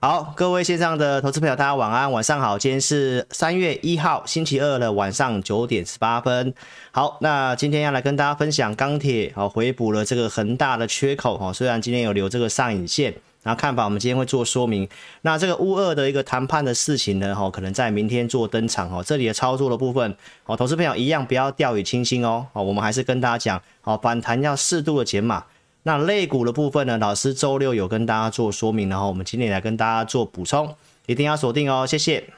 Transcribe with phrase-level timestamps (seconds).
[0.00, 2.56] 好，各位线上的投资朋友，大家晚安，晚上好。
[2.56, 6.54] 今天是三月一号，星期二的晚上九点十八分。
[6.92, 14.88] 好，那今天要来跟大家分享钢铁，好，回补了这个恒大的缺口，哈，虽然今天有留这个上影线，然后看法我们今天会做说明。
[15.22, 25.42] 那这个乌二的一个谈判的事情呢，哈，可能在明天做登场，哈，这里的操作的部分，哦，投资朋友一样不要掉以轻心哦，好，我们还是跟大家讲，好，反弹要适度的减码。
[25.88, 30.74] 那肋骨的部分呢，老师周六有跟大家做说明，然后我们今天来跟大家做补充，
[31.06, 32.37] 一定要锁定哦，谢谢。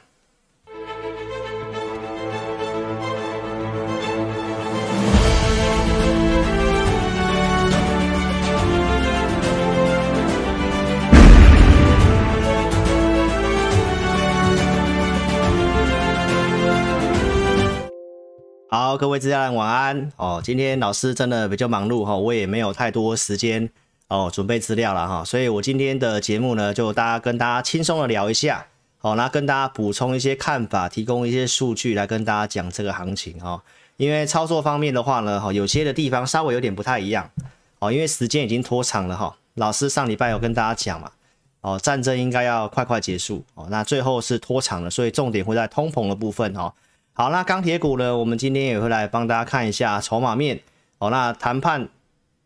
[18.73, 20.41] 好，各位自家人晚安哦。
[20.41, 23.69] 今天老师真的比较忙碌哈，我也没有太多时间
[24.07, 28.65] 哦准备资料了哈，所以我今天的节目呢，就大家跟大家轻松的聊一下，
[28.99, 33.61] 好，那跟大家补充一些看法，提供一些数据来跟大家讲这个行情哈。
[33.97, 37.29] 因为操作方面的话呢，哈，有些的地方稍微有点不太一样
[37.79, 39.35] 哦，因为时间已经拖长了哈。
[39.55, 41.11] 老师上礼拜有跟大家讲嘛，
[41.59, 46.73] 哦，战争应该要快快结束哦，那最后是拖长了，所以重点会在通膨的部分哈。
[47.21, 48.17] 好，那钢铁股呢？
[48.17, 50.59] 我们今天也会来帮大家看一下筹码面。
[50.97, 51.87] 哦，那谈判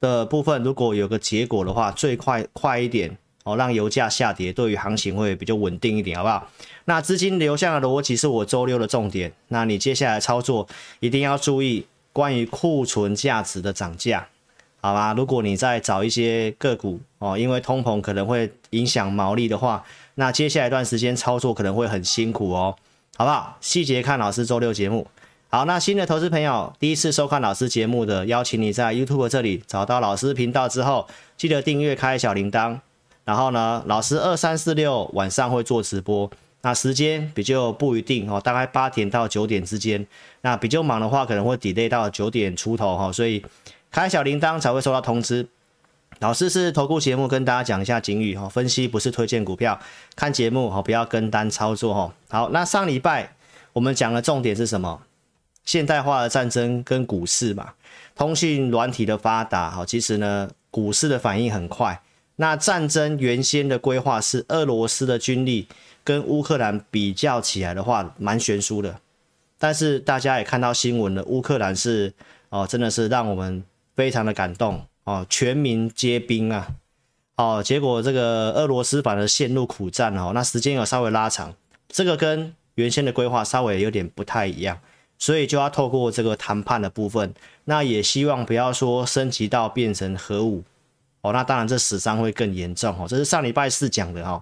[0.02, 6.50] 的部分，如果有个结果的话，最快快一点哦，让油价下跌，对于行情会比较稳定一点，好不好？
[6.84, 9.32] 那资金流向的逻辑是我周六的重点。
[9.48, 10.68] 那你接下来操作
[11.00, 14.28] 一定要注意关于库存价值的涨价，
[14.82, 15.14] 好吧？
[15.14, 22.76] 如果你在找一些个股哦，因为通膨可能会影响毛利的话，那接下来一段时间操作可能会很辛苦哦。
[23.18, 23.58] 好不好？
[23.62, 25.08] 细节看老师周六节目。
[25.48, 31.08] 好，那新的投资朋友第一次收看老师节目的，邀请你在 YouTube 这里找到老师频道之后，
[31.38, 32.78] 记得订阅开小铃铛。
[33.24, 36.30] 然后呢，老师二三四六晚上会做直播，
[36.64, 40.06] 那时间比较不一定哦，大概八点到九点之间。
[40.42, 43.42] 那比较忙的话，可能会 delay 到九点出头哈，所以
[43.90, 45.48] 开小铃铛才会收到通知。
[46.20, 49.80] 老师是投顾节目，跟大家讲一下警语哈，分析不是推荐股票，
[50.16, 52.14] 看节目哈，不要跟单操作哈。
[52.30, 53.36] 好，那上礼拜
[53.74, 55.02] 我们讲的重点是什么？
[55.66, 57.74] 现代化的战争跟股市嘛，
[58.16, 62.02] 通讯软体的发达哈，其实呢，股市的反应很快。
[62.38, 65.68] 那战争原先的规划是俄罗斯的军力
[66.04, 69.00] 跟乌克兰比较起来的话，蛮悬殊的。
[69.58, 72.14] 但是大家也看到新闻了，乌克兰是
[72.50, 73.64] 哦，真的是让我们
[73.96, 74.86] 非常的感动。
[75.06, 76.76] 哦，全民皆兵啊！
[77.38, 81.54] 哦，结果这个俄罗斯反而陷入苦战哦，那时间有稍微拉长，
[81.88, 84.80] 这个跟原先的规划稍微有点不太一样，
[85.20, 87.34] 所以就要透过这个谈判的部分，
[87.66, 90.64] 那也希望不要说升级到变成核武
[91.22, 94.42] 哦，那当然这死伤会更严重哦，这是上礼拜四讲的哦。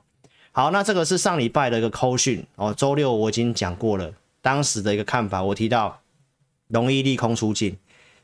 [0.53, 5.99] 好，那这个是上礼拜的一个扣讯哦，周六我已经讲过了，当时的一个看法，我提到
[6.67, 7.75] 容易利空出尽。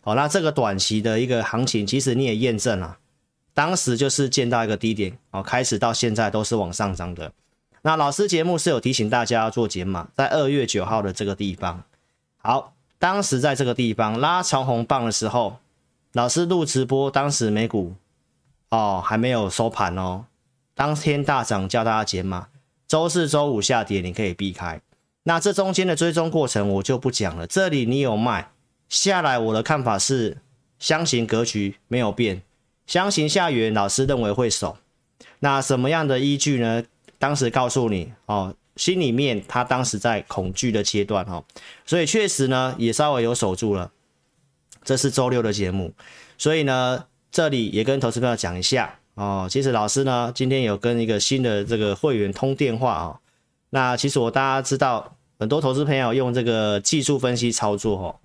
[0.10, 2.98] 好，那这个短期的一个行情，其实你也验证了，
[3.54, 7.32] 当时就是见到一个低点，哦，开始到现在都是往上涨的。
[7.84, 11.84] 那老师节目是有提醒大家要做减码，在二月九号的这个地方，
[12.38, 15.58] 好，当时在这个地方拉长红棒的时候，
[16.14, 17.94] 老师录直播，当时美股
[18.70, 20.26] 哦还没有收盘哦，
[20.74, 22.48] 当天大涨叫大家减码，
[22.88, 24.82] 周四周五下跌你可以避开。
[25.22, 28.50] 那这中间的追踪过程我就不讲了，这里你有卖。
[28.90, 30.40] 下来，我的看法是
[30.80, 32.42] 箱型格局没有变，
[32.88, 34.78] 箱型下缘老师认为会守。
[35.40, 36.84] 那什么样的依据呢？
[37.20, 41.44] 当时告诉你哦，心里面他当时在恐惧的阶段哦，
[41.86, 43.92] 所以确实呢也稍微有守住了。
[44.84, 45.94] 这是周六的节目，
[46.38, 49.48] 所以呢这里也跟投资朋友讲一下哦。
[49.52, 53.20] 其实老师呢今天有跟一个新的这个会员通电话哦。
[53.70, 58.16] 那其实我大家知道，很多投资朋友用这个技术分析操作哦。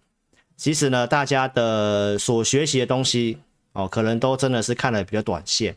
[0.57, 3.39] 其实呢，大家的所学习的东西
[3.73, 5.77] 哦，可能都真的是看的比较短线。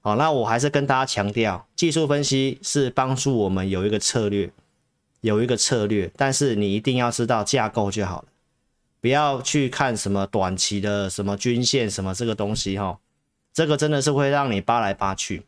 [0.00, 4.50] 好，那我还是跟大家强调，技术分析是帮助我们有一个策略，
[5.22, 8.28] 有一个策略，但是你一定要知道架构就好了，
[9.00, 12.98] 不要去看什么短期的什么均线什么这个东西哈，
[13.52, 15.42] 这个真的是会让你扒来扒去，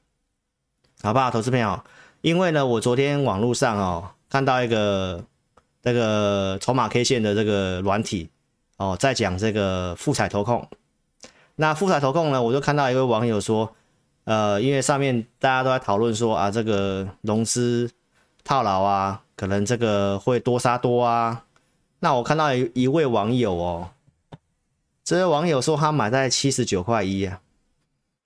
[1.02, 1.80] 好不好，投资朋友？
[2.22, 5.24] 因为呢，我昨天网络上哦看到一个
[5.82, 8.30] 这个筹码 K 线的这个软体。
[8.80, 10.66] 哦，在讲这个富彩投控，
[11.56, 13.76] 那富彩投控呢，我就看到一位网友说，
[14.24, 17.90] 呃，因为上面大家都在讨论说啊，这个融资
[18.42, 21.44] 套牢啊，可能这个会多杀多啊。
[21.98, 23.90] 那我看到一一位网友哦，
[25.04, 27.38] 这位网友说他买在七十九块一啊，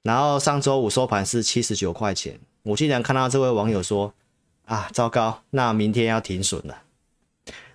[0.05, 4.15] 然后上周五收盘是七十九块钱，我竟然看到这位网友说
[4.67, 6.79] 啊，糟糕，那明天要停损了。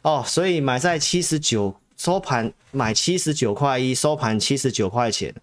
[0.01, 5.35] 哦，所以买在七十九收盘买七十九块一，收盘七十九块钱，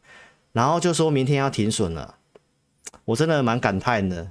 [0.53, 2.15] 然后就说明天要停损了，
[3.05, 4.31] 我真的蛮感叹的。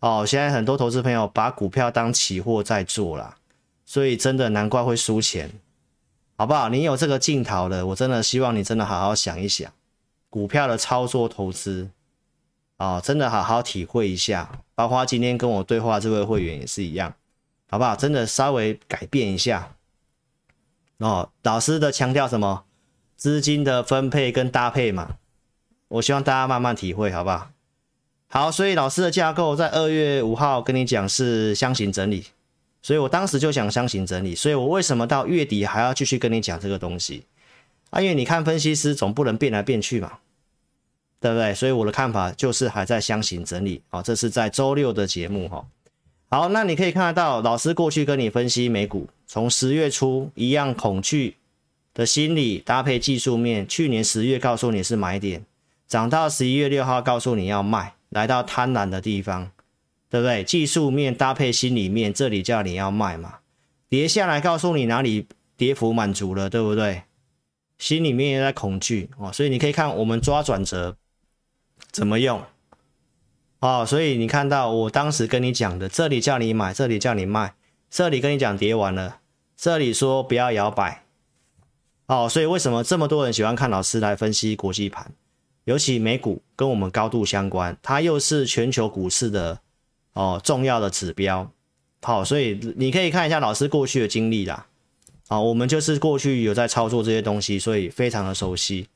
[0.00, 3.36] 哦，现在很多投资朋友把股票当期货在做啦，
[3.84, 5.50] 所以真的难怪会输钱，
[6.38, 6.70] 好不好？
[6.70, 9.70] 你有这个镜头的，我真的希望你真的好好想一想，
[10.30, 11.90] 股票的操作投资，
[12.78, 14.62] 哦，真的好好体会一下。
[14.74, 17.14] 包括今天跟我对话这位会员也是一样。
[17.68, 17.94] 好不好？
[17.94, 19.75] 真的稍微改变一下
[20.98, 21.30] 哦。
[21.42, 22.64] 老师的强调什么？
[23.16, 25.16] 资金的分配跟搭配嘛。
[25.88, 27.50] 我希望大家慢慢体会，好不好？
[28.28, 32.26] 好，所以老师的架构在二月五号跟你讲是箱型整理，
[32.82, 34.34] 所以我当时就想箱型整理。
[34.34, 37.24] 所以我为什么到月底还要继续跟你讲这个东西？
[37.90, 40.18] 啊，因为你看分析师总不能变来变去嘛，
[41.20, 41.54] 对不对？
[41.54, 43.80] 所以我的看法就是还在箱型整理。
[43.88, 45.64] 好，这是在周六的节目哈。
[46.28, 51.36] 好，那你可以看得到，老师过去跟你分析美股，从十月初一样恐惧
[51.92, 55.44] 的心理搭配技术面，去年十月告诉你是买点，
[55.88, 59.50] 涨到十一月六号告诉你要卖，来到贪婪的地方，
[60.08, 60.44] 对不对？
[60.44, 63.40] 技术面搭配心里面，这里叫你要卖嘛，
[63.88, 65.26] 跌下来告诉你哪里
[65.56, 67.02] 跌幅满足了，对不对？
[67.78, 70.96] 心里面也在恐惧哦，所以你可以看我们抓转折
[71.90, 72.42] 怎么用。
[73.58, 77.54] 哦，所以你看到我当时跟你讲的，这里叫你买，这里叫你卖，
[77.90, 79.18] 这里跟你讲跌完了，
[79.56, 81.04] 这里说不要摇摆。
[82.06, 85.12] 哦，所以为什么这么多人喜欢看老师来分析国际盘，
[85.64, 89.60] 尤其美股跟我们高度相关，它又是全球股市的
[90.12, 91.50] 哦重要的指标。
[92.02, 94.66] 好，所以你可以看一下老师过去的经历啦。
[95.28, 98.86] 啊，我们就是过去有在操作这些东西，所以非常的熟悉。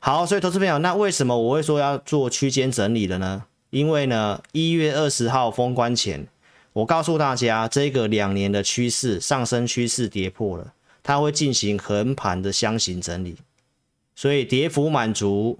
[0.00, 3.44] 好，所以投资朋友，那为什么我会说要做区间整理的呢？
[3.70, 6.26] 因为呢，一月二十号封关前，
[6.74, 10.72] 我告诉大家，这个两年的趋势上升趋势跌破了，
[11.02, 13.36] 它会进行横盘的箱型整理，
[14.14, 15.58] 所以跌幅满足，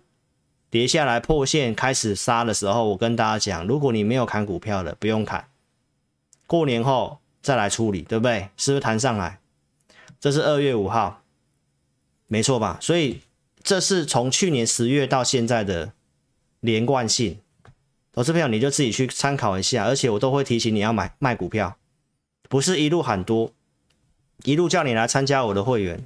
[0.70, 5.46] 跌下来破线开始杀的时候，我跟大家讲，如果你没有砍股票的，不用砍，
[6.46, 8.48] 过年后再来处理，对不对？
[8.56, 9.38] 是不是弹上来？
[10.18, 11.22] 这是二月五号，
[12.26, 12.78] 没错吧？
[12.80, 13.20] 所以
[13.62, 15.92] 这是从去年十月到现在的
[16.60, 17.38] 连贯性。
[18.14, 21.78] 投资朋友，你就自己去参考一下，而且我都会提醒你要买卖股票，
[22.46, 23.50] 不是一路喊多，
[24.44, 26.04] 一路叫你来参加我的会员，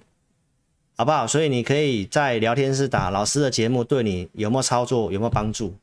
[0.96, 1.26] 好不好？
[1.26, 5.76] 所以你可以在聊天室打老师的节目，对你有没有操作，有没有帮助？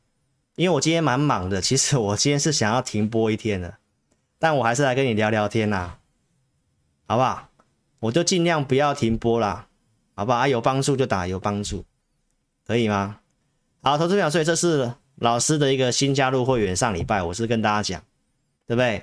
[0.56, 3.76] 因为我今天蛮忙的，其实我今天是想要停播一天的，
[4.38, 5.98] 但我还是来跟你聊聊天啦，
[7.06, 7.50] 好不好？
[8.00, 9.66] 我就尽量不要停播啦，
[10.14, 10.38] 好不好？
[10.38, 11.84] 啊，有帮助就打有帮助，
[12.66, 13.20] 可以吗？
[13.82, 14.94] 好，投资朋友，所以这是。
[15.16, 18.02] 老师的一个新加入会员，上礼拜我是跟大家讲，
[18.66, 19.02] 对不对？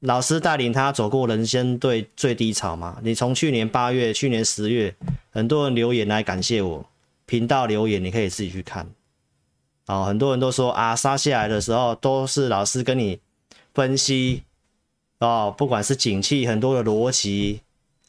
[0.00, 2.98] 老师带领他走过人生对最低潮嘛。
[3.02, 4.94] 你从去年八月、去年十月，
[5.30, 6.86] 很多人留言来感谢我，
[7.26, 8.88] 频道留言你可以自己去看。
[9.86, 13.18] 哦，很多人都说啊，杀下来的时候都是老师跟你
[13.74, 14.44] 分析
[15.18, 17.62] 哦，不管是景气很多的逻辑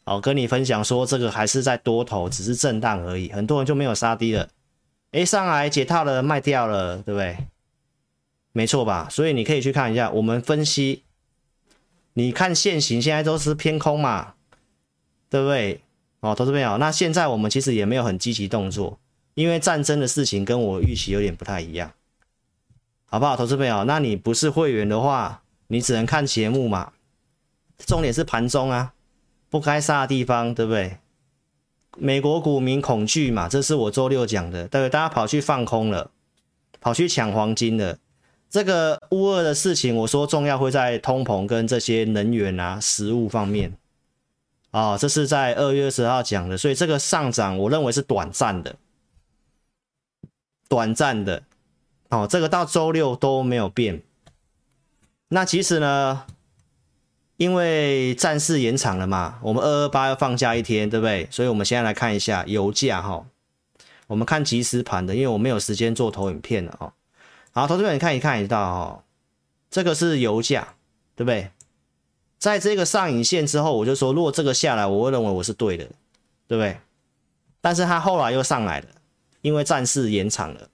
[0.04, 4.48] 哦，跟你分享说这个还是在多头，只是震荡而已，很多人就没有杀低了。
[5.12, 7.38] 哎，上来解套了，卖掉了，对不对？
[8.52, 9.08] 没错吧？
[9.10, 11.04] 所以你可以去看一下，我们分析，
[12.14, 14.34] 你看现行现在都是偏空嘛，
[15.30, 15.82] 对不对？
[16.20, 19.00] 哦，投资朋友，那现在我们其实也没有很积极动作，
[19.36, 21.92] 因为战争的事情跟我预期有点不太一样，
[23.06, 23.38] 好不好？
[23.38, 26.92] 投资朋友，那你不是会员的话，你只能看节目嘛。
[27.86, 28.94] 重点是盘中啊，
[29.50, 30.98] 不该杀的地方，对不对？
[32.00, 36.10] 美国股民恐惧嘛，这是我周六讲的，对，大家跑去放空了，
[36.80, 37.98] 跑去抢黄金了。
[38.50, 43.78] 这个乌俄的事情，我说重要会在通膨跟这些能源啊、食物方面。
[44.72, 48.76] 啊、哦，这是在二月二十号讲的，所以这个上涨我认为是短暂的，
[50.68, 51.44] 短暂的。
[52.10, 54.02] 哦，这个到周六都没有变。
[55.30, 56.26] 那其实呢？
[57.40, 61.26] 因为战事延长了嘛，我们二二八要放假一天，对不对？
[61.32, 63.26] 所以我们现在来看一下油价哈，
[64.08, 66.92] 我们看即时盘的，因为我没有时间做投影片了哦。
[67.54, 69.04] 好，投资者你看一看一到哦，
[69.72, 70.76] 这个是油价，
[71.16, 71.50] 对不对？
[72.38, 75.86] 在这个上影线之后，我就说，如果这个下来，我会认为我是对的，
[76.46, 76.78] 对不对？
[77.62, 78.88] 但是它后来又上来了，
[79.42, 80.68] 因为战事延长了，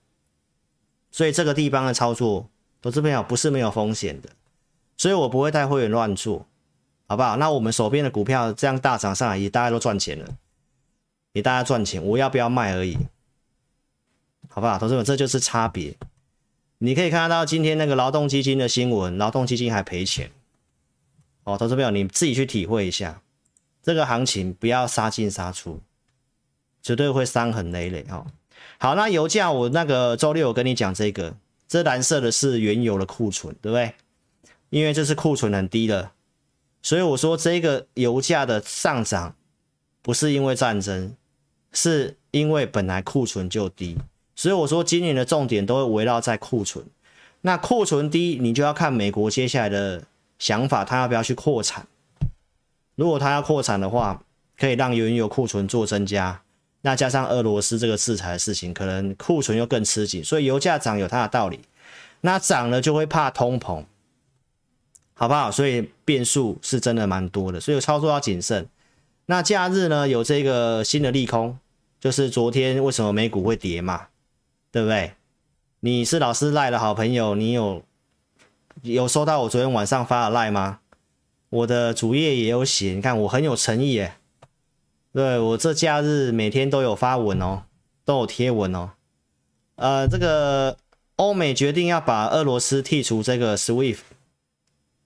[1.11, 2.49] 所以这个地方的操作，
[2.81, 4.29] 投资朋友不是没有风险的，
[4.97, 6.47] 所以我不会带会员乱做。
[7.07, 7.37] 好不好？
[7.37, 10.25] 那我们手边的股票这样大涨上来，也大家都赚钱了，
[11.33, 12.97] 也大家赚钱，我要不要卖而已，
[14.49, 14.79] 好不好？
[14.79, 15.95] 同志们，这就是差别。
[16.79, 20.31] 你可以看得到今天那个劳动基金的新闻，劳动基金还赔钱。
[21.43, 23.21] 哦，投资朋友，你自己去体会一下，
[23.83, 25.79] 这个行情不要杀进杀出，
[26.81, 28.25] 绝对会伤痕累累哦。
[28.79, 31.35] 好，那油价我那个周六我跟你讲这个，
[31.67, 33.93] 这蓝色的是原油的库存，对不对？
[34.69, 36.11] 因为这是库存很低的，
[36.85, 39.33] 所以我说这个油价的上涨
[40.03, 41.15] 不是因为战争，
[41.73, 43.97] 是因为本来库存就低，
[44.35, 46.85] 所以我说今年的重点都会围绕在库存。
[47.41, 50.03] 那库存低，你就要看美国接下来的
[50.37, 51.87] 想法，他要不要去扩产？
[52.93, 54.21] 如果他要扩产的话，
[54.55, 56.39] 可以让原油库存做增加。
[56.81, 61.61] 那加上俄罗斯这个制裁的事情，可能库存又更吃紧，所以油价涨有它的道理。
[62.21, 63.83] 那涨了就会怕通膨，
[65.17, 65.49] 好不好？
[65.49, 68.67] 所以变数是真的蛮多的，所以操作要谨慎。
[69.27, 71.57] 那假日呢，有这个新的利空，
[71.99, 74.07] 就是昨天为什么美股会跌嘛？
[74.71, 75.13] 对不对？
[75.79, 77.81] 你是老师赖的好朋友，你有
[78.81, 80.79] 有收到我昨天晚上发的赖吗？
[81.49, 84.15] 我的主页也有写，你看我很有诚意耶。
[85.13, 87.63] 对，我这假日每天都有发文哦，
[88.03, 88.91] 都有贴文哦。
[89.75, 90.77] 呃，这个
[91.15, 93.99] 欧美决定要把俄罗斯剔除这个 SWIFT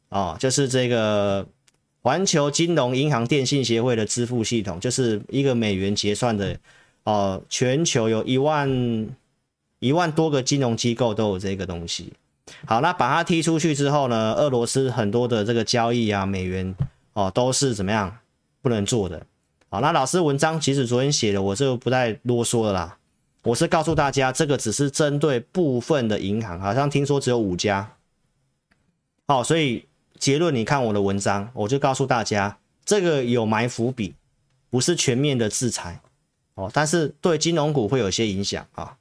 [0.10, 1.48] 哦，就是这个
[2.02, 6.58] 环球金融银行电信协会的支付系统，就是一个美元结算的
[7.04, 7.42] 哦。
[7.50, 9.08] 全球有一万
[9.80, 12.12] 一万多个金融机构都有这个东西。
[12.66, 16.76] 好，那把它踢出去之后呢，俄罗斯很多的这个交易啊，美元
[17.14, 18.18] 哦都是怎么样
[18.62, 19.24] 不能做的。
[19.70, 22.98] 好，那老师文章其实昨天写的，我就不再啰嗦了啦。
[23.44, 27.96] 我是告诉大家，这个只是针对部分的银行，好像听说只有五家。
[29.28, 29.86] 好，所以
[30.20, 34.14] 结论，你看我的文章，我就告诉大家，这个有埋伏笔，
[34.70, 36.02] 不是全面的制裁
[36.54, 38.98] 哦，但是对金融股会有些影响啊。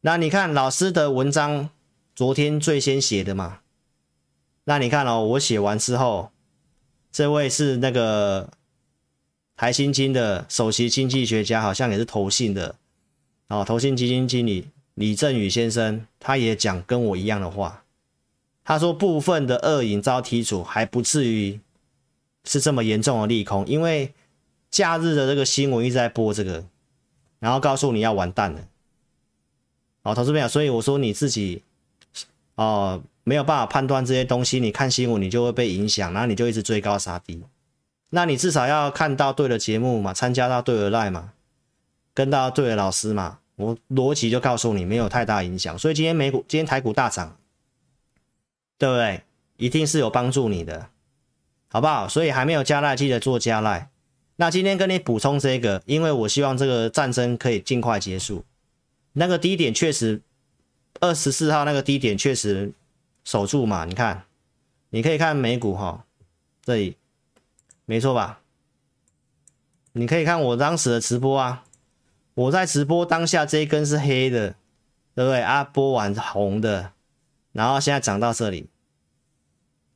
[0.00, 1.68] 那你看老师的文章，
[2.14, 3.58] 昨天最先写的嘛，
[4.64, 6.30] 那你看哦，我写完之后，
[7.10, 8.48] 这位是那个。
[9.54, 12.74] 台新金的首席经济学家好像也是投信的，
[13.48, 17.81] 哦，投信基金经理李振宇先生，他也讲跟我一样的话，
[18.64, 21.60] 他说部分的恶影遭剔除还不至于
[22.44, 24.12] 是这么严重的利空，因为
[24.70, 26.64] 假日的这个新闻一直在播这个，
[27.38, 28.60] 然后告诉你要完蛋了，
[30.02, 31.62] 哦，投资朋友，所以我说你自己
[32.54, 37.42] 哦没有办法判断这些东西，你看新闻你就会被影响，然后你就一直追高杀低。
[38.10, 41.32] 那你至少要看到对的节目嘛，参加到对的 Line 嘛，
[42.12, 45.78] 跟到对的老师嘛，我逻辑就告诉你没有太大影响。
[45.78, 47.36] 所以今天美股、今天台股大涨，
[48.82, 49.22] 对不对？
[49.58, 50.88] 一定是有帮助你的，
[51.68, 52.08] 好不好？
[52.08, 53.86] 所以还没有加 Line，记得做加 Line。
[54.34, 58.44] 那今天跟你补充这个，因为我希望这个战争可以尽快结束。
[59.12, 60.20] 那个低点确实，
[60.98, 62.72] 二十四号那个低点确实
[63.22, 64.24] 守住嘛，你看，
[64.90, 66.04] 你可以看美股哈，
[66.64, 66.96] 这里。
[67.84, 68.40] 没错吧？
[69.92, 71.62] 你可以看我当时的直播啊，
[72.34, 74.56] 我在直播当下这一根是黑的，
[75.14, 75.40] 对不对？
[75.40, 76.90] 啊，播完红的，
[77.52, 78.68] 然后现在涨到这里，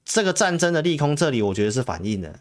[0.07, 2.39] 这个战争的利空这里我觉得是反应的，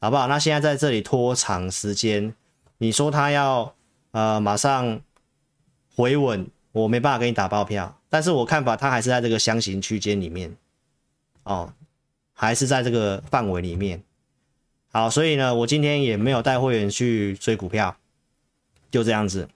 [0.00, 0.28] 好不好？
[0.28, 2.32] 那现在在这里拖长时间，
[2.78, 3.74] 你说他要
[4.12, 5.00] 呃马上
[5.96, 10.56] 回稳，我没办法给你打包票，但是我看法他还是在这个箱型区间里面，
[11.42, 11.74] 哦，
[12.32, 14.02] 还是在这个范围里面。
[14.92, 17.96] 好，所以呢，我今天也没有带会员去追股票，
[18.92, 19.48] 就这样子。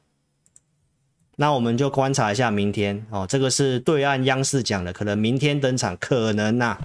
[1.37, 6.79] 那我们就观察一下明天哦，这个是对岸央视讲的，可能明天登场，可能呐，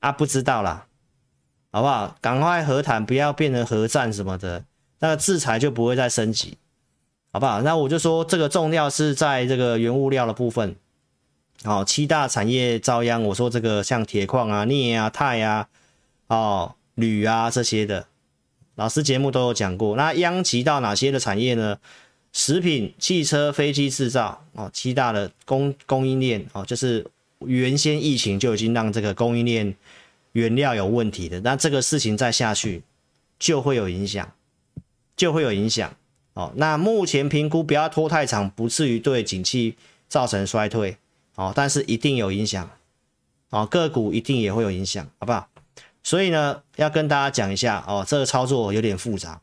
[0.00, 0.86] 啊，不知道啦，
[1.70, 2.16] 好不好？
[2.20, 4.64] 赶快和谈，不要变成核战什么的，
[4.98, 6.58] 那个制裁就不会再升级，
[7.32, 7.62] 好不好？
[7.62, 10.76] 那我就说这个重要是在这个原物料的部分，
[11.64, 15.68] 哦，七大产业遭殃，我说这个像铁矿啊、镍啊、钛啊，
[16.26, 16.74] 哦。
[16.96, 18.04] 铝啊这些的，
[18.74, 19.96] 老师节目都有讲过。
[19.96, 21.78] 那殃及到哪些的产业呢？
[22.30, 27.06] 食品、汽车、飞机制造哦，七大的供供应链哦，就是
[27.46, 29.74] 原先疫情就已经让这个供应链
[30.32, 31.40] 原料有问题的。
[31.40, 32.82] 那这个事情再下去
[33.38, 34.32] 就会有影响，
[35.16, 35.94] 就会有影响
[36.34, 36.52] 哦。
[36.56, 39.76] 那目前评估不要拖太长，不至于对景气
[40.08, 40.96] 造成衰退
[41.34, 42.70] 哦，但是一定有影响
[43.50, 45.48] 哦，个股一定也会有影响，好不好？
[46.02, 49.40] 所以呢，要跟大家讲一下哦，这个操作有点复杂，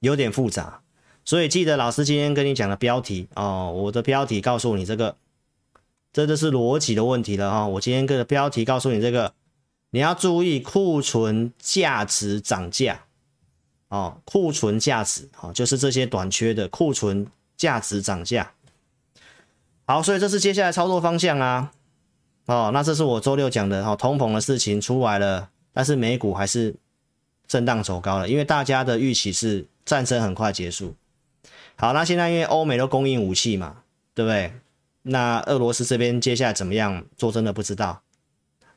[0.00, 0.80] 有点复杂。
[1.24, 5.16] 所以记得老师今天跟你讲的标题哦，我的标题告诉你这个，
[6.18, 9.32] 这就是逻辑的问题了哈、我今天个标题告诉你这个，
[9.90, 13.04] 你要注意库存价值涨价
[13.86, 17.24] 哦，库存价值哦，就是这些短缺的库存
[17.56, 18.50] 价值涨价。
[19.86, 21.70] 好，所以这是接下来操作方向啊。
[22.46, 26.74] 哦，那这是我周六讲的哈，通膨的事情出来了，但是美股还是
[27.46, 30.96] 震荡走高了，因为大家的预期是战争很快结束。
[31.76, 33.82] 好，那现在因为欧美都供应武器嘛，
[34.14, 34.52] 对不对？
[35.08, 38.02] 那俄罗斯这边接下来怎么样做，真的不知道。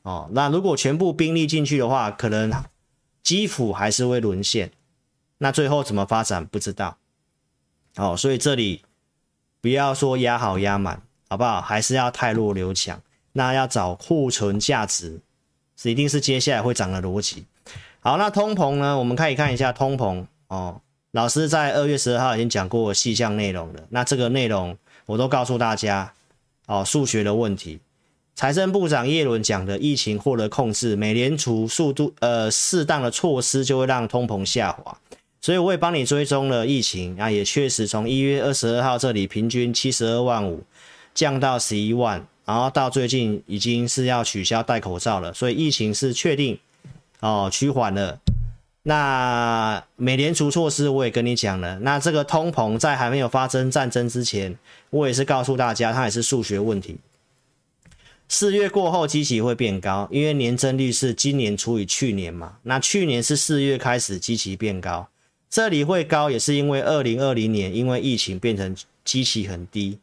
[0.01, 2.51] 哦，那如果全部兵力进去的话，可能
[3.23, 4.71] 基辅还是会沦陷。
[5.37, 6.97] 那最后怎么发展不知道。
[7.95, 8.83] 哦，所以这里。
[9.63, 11.61] 不要说压好压满，好不好？
[11.61, 12.99] 还是要汰弱留强。
[13.33, 15.21] 那要找库存价值，
[15.77, 17.45] 是一定是接下来会涨的逻辑。
[17.99, 18.97] 好，那通膨呢？
[18.97, 20.81] 我们可以看一下通膨哦。
[21.11, 23.83] 老师在二月十二号已经讲过细项内容了。
[23.89, 26.11] 那这个内容我都告诉大家
[26.71, 26.83] 哦。
[26.85, 27.79] 数学的问题，
[28.35, 34.97] 财政部长耶伦讲的疫情获得控制，美联储速度呃适当的措施就会让通膨下滑。
[35.41, 40.63] 所以我也帮你追踪了疫情啊，也确实从一月二十二号这里平均七十二万五
[41.13, 46.59] 降到十一万，然后到最近已经是要取消戴口罩了，所以疫情是确定
[47.21, 48.19] 哦趋缓了。
[48.83, 54.57] 那美联储措施我也跟你讲了，那这个通膨在还没有发生战争之前，
[54.89, 56.97] 我也是告诉大家它也是数学问题。
[58.27, 65.09] 四月过后基期会变高，因为年增率是今年除以去年嘛，那去年是四月开始基期变高。
[65.49, 68.73] 这里会高，也是因为二零二零年因为疫情变成
[69.03, 69.99] 基期很低，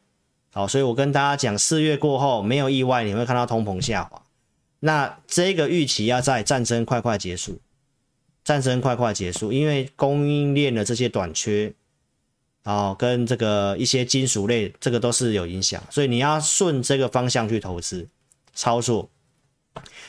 [0.53, 4.21] 好，所以我跟大家讲，四月过后没有意外，你会看到通膨下滑。
[4.81, 7.59] 那这个预期要在战争快快结束，
[8.49, 11.71] 战争快快结束，因为供应链的这些短缺，
[12.65, 18.09] 哦，跟这个一些金属类，这个都是有影响，所以你要顺这个方向去投资
[18.55, 19.11] 操作。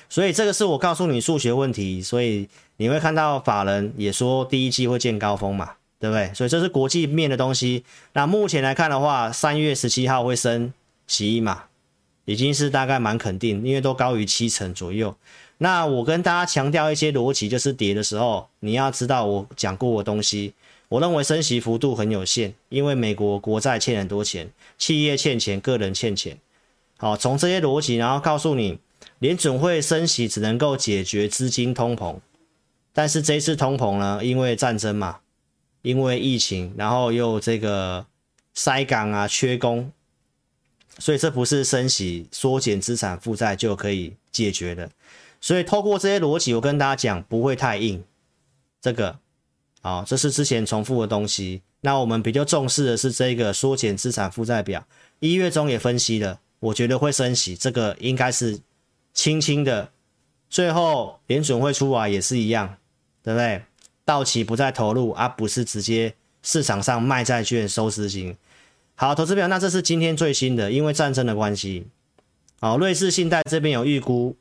[0.07, 2.47] 所以这个是我告诉你数学问题，所以。
[2.81, 6.33] 你会看到法人也说第一季会见高峰嘛，对不对？
[6.33, 7.83] 所以这是国际面的东西。
[8.13, 10.71] 那目前来看的话，三月十七号会升
[11.05, 11.63] 息一码，
[12.23, 15.13] 已经是大概蛮肯定，因为都高于七成左右。
[15.61, 20.53] 那我跟大家强调一些逻辑，就是跌的时候你要知道我讲过的东西。
[20.87, 26.35] 我认为升息幅度很有限，因为美国国债欠很多钱，企业欠钱，个人欠钱。
[26.97, 28.79] 好，从这些逻辑，然后告诉你，
[29.19, 32.15] 联准会升息只能够解决资金通膨。
[32.91, 35.19] 但是这次通膨呢，因为战争嘛，
[35.83, 38.05] 因为疫情，然后又这个
[38.55, 39.91] 塞港啊、缺工，
[40.97, 44.89] 所以这不是升息缩减资产负债就可以解决的。
[45.41, 48.03] 所以透过这些逻辑，我跟大家讲，不会太硬。
[48.81, 49.19] 这个，
[49.81, 51.61] 好，这是之前重复的东西。
[51.81, 54.85] 那我们比较重视的是这个缩减资产负债表。
[55.19, 58.59] 一月中也分析了，我觉得会升息，这个应该是
[59.13, 59.91] 轻轻的。
[60.49, 62.77] 最后联准会出来也是一样。
[63.21, 63.61] 对不对？
[64.05, 68.35] 到期不再投入，而、不是直接市场上卖债券收资金。
[68.95, 71.85] 好，投资表，那这是今天最新的，因为战争的关系。
[72.61, 74.37] 好，瑞士信贷这边有预估，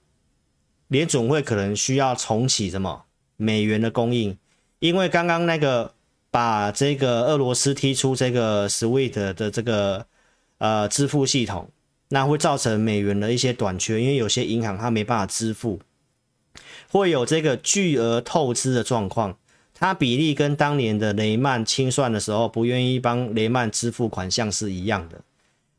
[0.88, 3.04] 联准会可能需要重启什么
[3.36, 4.36] 美元的供应，
[4.80, 5.94] 因为刚刚那个
[6.30, 10.06] 把这个俄罗斯踢出这个 SWIFT 的这个
[10.58, 11.70] 呃支付系统，
[12.08, 15.80] 那会造成美元的一些短缺，因为有些银行它没办法支付。
[16.90, 19.36] 会有这个巨额透支的状况，
[19.74, 25.20] 它比例跟当年的雷曼清算的时候不愿意帮雷曼支付款项是一样的。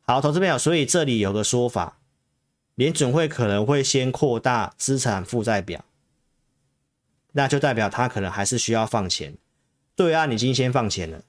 [0.02, 1.99] 好，投资朋友，所以这里有个说法，
[2.80, 5.84] 联准会可能会先扩大资产负债表，
[7.34, 9.36] 那就代表他可能还是需要放钱。
[9.98, 11.22] 对岸已经先放钱了，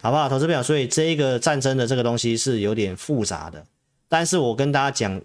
[0.00, 0.28] 好不好？
[0.28, 3.66] 投资表，所以这一个战争的这个东西是有点复杂的，
[4.08, 5.20] 但是我跟大家讲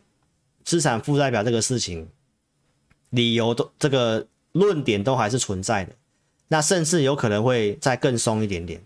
[0.64, 2.10] 资产负债表这个事情。
[3.12, 5.94] 理由都这个论点都还是存在的，
[6.48, 8.84] 那甚至有可能会再更松一点点，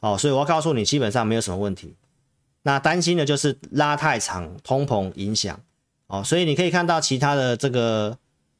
[0.00, 1.94] 哦，所以我要告诉你，基本上没有什么问题。
[2.64, 5.58] 那担心的就是拉太长，通膨影响，
[6.06, 8.16] 哦，所以你可以看到其他的这个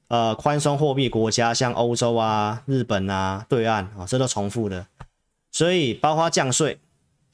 [0.08, 4.86] 呃宽松货币国家，像欧洲啊、日本啊、对岸啊，哦，这都重复的，
[5.50, 6.78] 所以包括降税，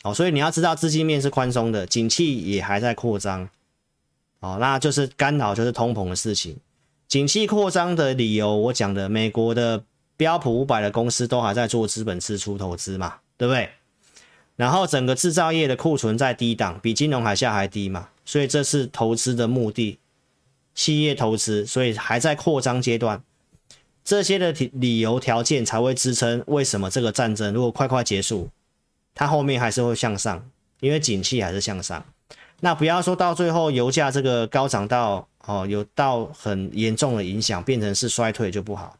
[0.02, 3.48] 哦，所以你要知道资金面是宽松的，景气也还在扩张，
[4.40, 6.56] 哦，那就是干扰就是通膨的事情。
[7.06, 9.82] 景气扩张的理由，我讲的，美国的
[10.18, 13.70] 标普五百的公司都还在做资本支出投资嘛，对不对？
[14.58, 19.98] 然后整个制造业的库存在低档，比金融海啸还低嘛，所以这是投资的目的，
[20.74, 23.22] 企业投资，所以还在扩张阶段，
[24.04, 28.50] 这些的理由条件才会支撑为什么这个战争如果快快结束，
[29.14, 30.44] 它后面还是会向上，
[30.80, 32.04] 因为景气还是向上。
[32.60, 35.26] 那不要说到最后油价这个高涨到。
[35.46, 38.98] 哦，有到很严重的影响，变成是衰退就不好，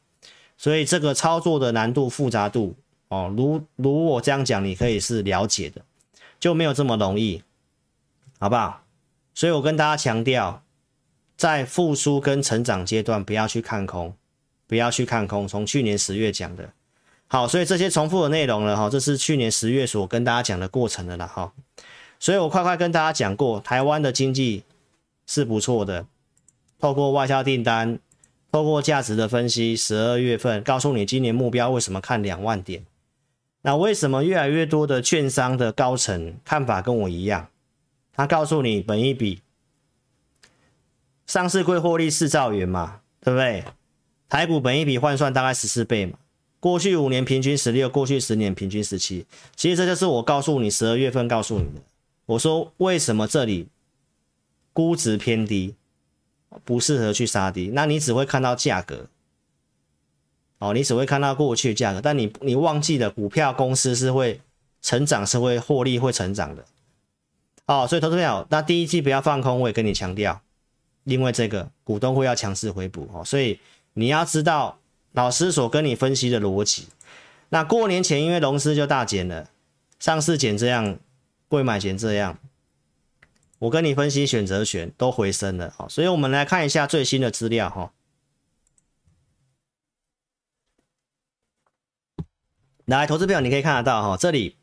[0.56, 2.74] 所以这个操作的难度复杂度
[3.08, 5.80] 哦，如如我这样讲，你可以是了解的，
[6.38, 7.42] 就没有这么容易
[8.38, 8.82] 好不好？
[9.34, 10.62] 所以我跟大家强调，
[11.36, 14.14] 在复苏跟成长阶段，不要去看空，
[14.66, 15.48] 不要去看空。
[15.48, 16.70] 从去年十月讲的，
[17.28, 21.52] 好，所以这些重复的内容了哈，这是去年十月所跟大家讲的过程的了哈。
[22.20, 24.64] 所以我快快跟大家讲过，台湾的经济
[25.26, 26.04] 是不错的，
[26.78, 27.98] 透过外销订单，
[28.50, 32.84] 透过价值的分析，十二月份告诉你今年目标为什么看两万点。
[33.62, 37.48] 那为什么越来越多的券商的高层看法跟我一样？
[38.12, 39.42] 他告诉你，本一比
[41.26, 43.64] 上市柜获利四兆元嘛，对不对？
[44.28, 46.18] 台股本一比换算大概十四倍嘛，
[46.60, 49.26] 过去五年平均十六，过去十年平均十七。
[49.54, 51.80] 其实这就是我告诉你十二月份告诉你的。
[52.26, 53.68] 我说为什么这里
[54.72, 55.74] 估值偏低，
[56.64, 57.70] 不适合去杀低？
[57.72, 59.06] 那你只会看到价格。
[60.58, 64.40] 哦，你只会看到过去价格，但你你忘记了股票公司是会
[64.82, 66.64] 成长，是会获利，会成长的。
[67.66, 70.40] 哦，所以投资朋友，那第一季不要放空，我也跟你强调，
[71.04, 73.60] 因为这个股东会要强势回补哦，所以
[73.92, 74.78] 你要知道
[75.12, 76.88] 老师所跟你分析的逻辑。
[77.50, 79.48] 那过年前因为融资就大减了，
[80.00, 80.98] 上市减这样，
[81.46, 82.36] 贵买减这样，
[83.58, 87.92] 我跟你分析选择权都回升了，哦，所以我们来看一下最新的资料哈。
[92.88, 94.56] 来，投资票你可以看得到哈，这里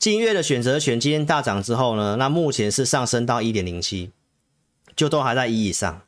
[0.00, 4.10] 近月的选择权今天大涨之后呢，那目前是上升到一点零七，
[4.96, 6.02] 就都还在一以上。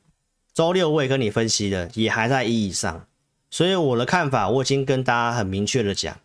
[0.52, 3.06] 周六我也跟你分析了，也还在一以上。
[3.50, 6.18] 所以我的看法，我已经跟大家很明确的讲，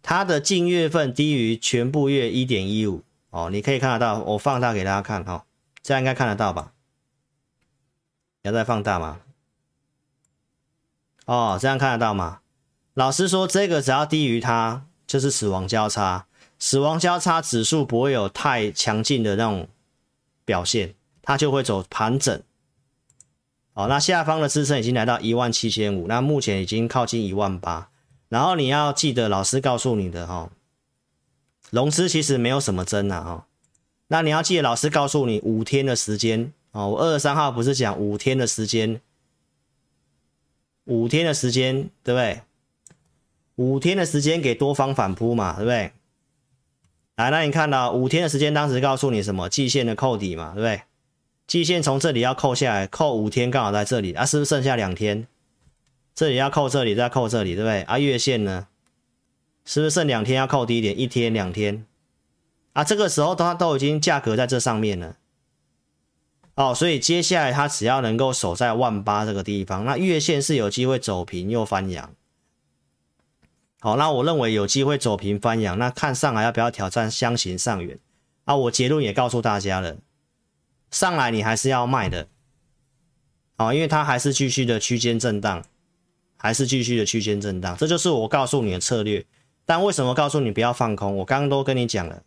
[0.00, 5.44] 它的近月份低于全部月一点一五哦，你可以看得到，我放大给大家看哈，
[5.82, 6.72] 这样应该看得到吧？
[8.44, 9.20] 要再放大吗？
[11.26, 12.40] 哦，这样看得到吗？
[12.98, 16.26] 老师说，这个只要低于它，就是死亡交叉。
[16.58, 19.68] 死亡交叉指数不会有太强劲的那种
[20.44, 22.42] 表现，它就会走盘整。
[23.72, 27.88] 好，那下方的支撑已经来到一万七千五，那目前已经靠近一万八。
[28.28, 30.50] 然后你要记得，老师告诉你的哈，
[31.70, 33.46] 融资其实没有什么增啊哈。
[34.08, 39.00] 那你要记得，老师告诉你五天的时间哦，我二十三号不是讲五天的时间，
[40.86, 42.42] 五天的时间，对不对？
[43.58, 45.92] 五天的时间给多方反扑嘛，对不对？
[47.16, 49.48] 来，那你看到五天的时间，当时告诉你什么？
[49.48, 50.82] 季线的扣底嘛，对不对？
[51.48, 55.26] 季线从这里要扣下来，扣五天刚好在这里啊，是不是剩下两天？
[56.14, 57.82] 这里要扣这里，再扣这里，对不对？
[57.82, 58.68] 啊，月线呢？
[59.64, 60.96] 是不是剩两天要扣低点？
[60.96, 61.84] 一天、两天
[62.74, 65.16] 啊，这个时候它都已经价格在这上面了。
[66.54, 72.14] 哦，所以接下来它只要能够守在万八这个地方，那月线是有机会走平又翻阳。
[73.80, 77.96] 好，那我认为有机会走平翻阳，那看上来要不要挑战箱型上缘
[78.44, 78.56] 啊？
[78.56, 79.98] 我结论也告诉大家了，
[80.90, 82.26] 上来你还是要卖的，
[83.56, 85.64] 好，因为它还是继续的区间震荡，
[86.36, 89.24] 还是继续的区间震荡，这就是我告诉你的策略。
[89.64, 91.18] 但为什么告诉你不要放空？
[91.18, 92.24] 我刚刚都跟你讲了，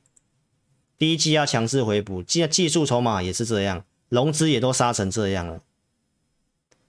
[0.98, 5.60] 第一季要强势回补，技技术筹码也是这样，融资也都杀成这样了。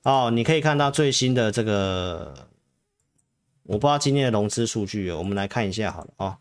[0.05, 2.51] 哦，你可以看到最新的这个。
[3.64, 6.38] 我不知道今天的融资数据，我们来看一下好了啊、哦，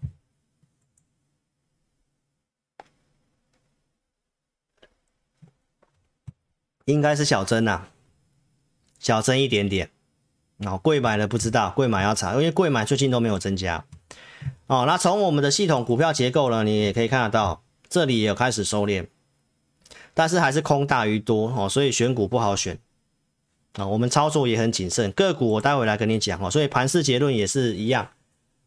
[6.86, 7.84] 应该是小增呐，
[9.00, 9.92] 小增一点点。
[10.66, 13.86] 哦，贵买的不知道，贵买要查，因为贵买最近都没有增加。
[14.68, 19.08] 哦，那从我们的系统股票结构呢，你也可以看得到，这里也有开始收敛，
[20.14, 22.80] 但是还是空大于多哦，所以选股不好选。
[23.74, 26.52] 啊，我们操作也很谨慎，个股我待会来跟你讲哦。
[26.52, 28.10] 所以盘势结论也是一样，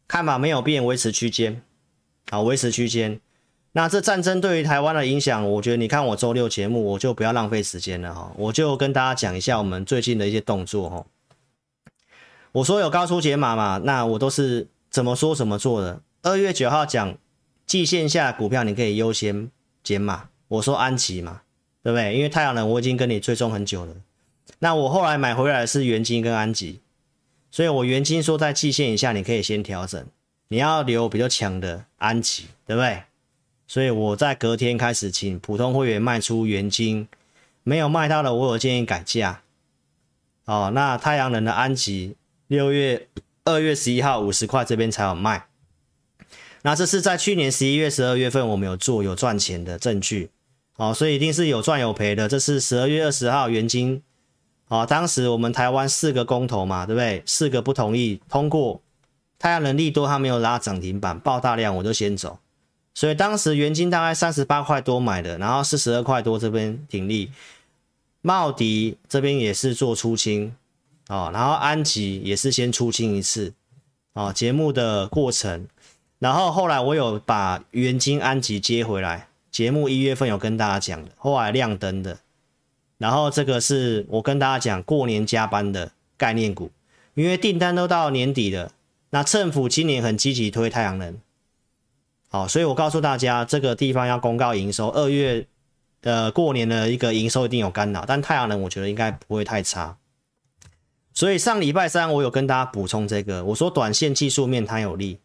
[0.07, 1.61] 看法没有变，维持区间，
[2.31, 3.19] 好，维持区间。
[3.73, 11.05] 那这战争对于台湾的影响，我觉得你看我周六节目，我就不要浪费时间了哈，我就跟大家讲一下我们最近的一些动作哈。
[12.53, 16.01] 我说有高出解码嘛，那我都是怎么说怎么做的。
[16.21, 17.17] 二月九号讲
[17.67, 19.51] 季线下股票你可以优先
[19.83, 21.41] 解码，我说安琪嘛，
[21.83, 22.15] 对不对？
[22.15, 23.93] 因为太阳能我已经跟你追踪很久了。
[24.59, 26.81] 那我后来买回来的是元晶跟安吉，
[27.51, 30.03] 所以我元晶说在季线以下，你可以先调整，
[30.47, 33.03] 你要留比较强的安吉，对不对？
[33.67, 37.07] 所以我在隔天开始请普通会员卖出元晶，
[37.63, 39.41] 没有卖到的，我有建议改价。
[40.45, 42.15] 哦，那太阳能的安吉
[42.47, 43.07] 六月
[43.43, 45.47] 二月十一号五十块这边才有卖，
[46.61, 50.29] 那这是在去年十一月十二月份我们有做有赚钱的证据，
[50.77, 52.27] 哦，所以一定是有赚有赔的。
[52.29, 54.01] 这是十二月二十号元晶。
[54.67, 57.21] 好，当时我们台湾四个公投嘛，对不对？
[57.25, 58.81] 四个不同意通过，
[59.37, 62.39] 太阳能利多，它没有拉涨停板，爆大量，我就先走。
[62.95, 67.29] 所以当时原金大概三十八块多买的，然后四十二块多这边挺立，
[68.21, 70.55] 茂迪这边也是做出清
[71.09, 73.53] 哦，然后安吉也是先出清一次
[74.13, 75.67] 哦，节目的过程，
[76.17, 82.17] 然后后来我有把原金安吉接回来，节目一月份有跟大家讲的，后来亮灯的，
[82.97, 86.71] 然后这个是我跟大家讲过年加班的概念股，
[87.13, 88.71] 因为订单都到年底了，
[89.09, 91.17] 那政府今年很积极推太阳能。
[92.29, 95.45] 好，所以我告诉大家，这个地方要公告营收，二月
[96.01, 99.97] 呃过年的一个营收一定有干扰，但太阳能我觉得应该不会太差。
[101.13, 105.19] 所以上礼拜三我有跟大家补充这个，我说短线技术面它有利，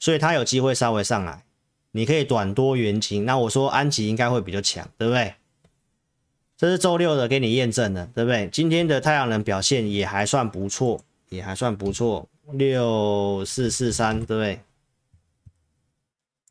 [0.00, 1.44] 所以它有机会稍微上来，
[1.92, 3.24] 你可以短多元情。
[3.24, 5.34] 那我说安吉应该会比较强，对不对？
[6.58, 8.48] 这是周六的给你验证的，对不对？
[8.48, 14.60] 今天的太阳能表现也还算不错，也还算不错，六四四三，对不对？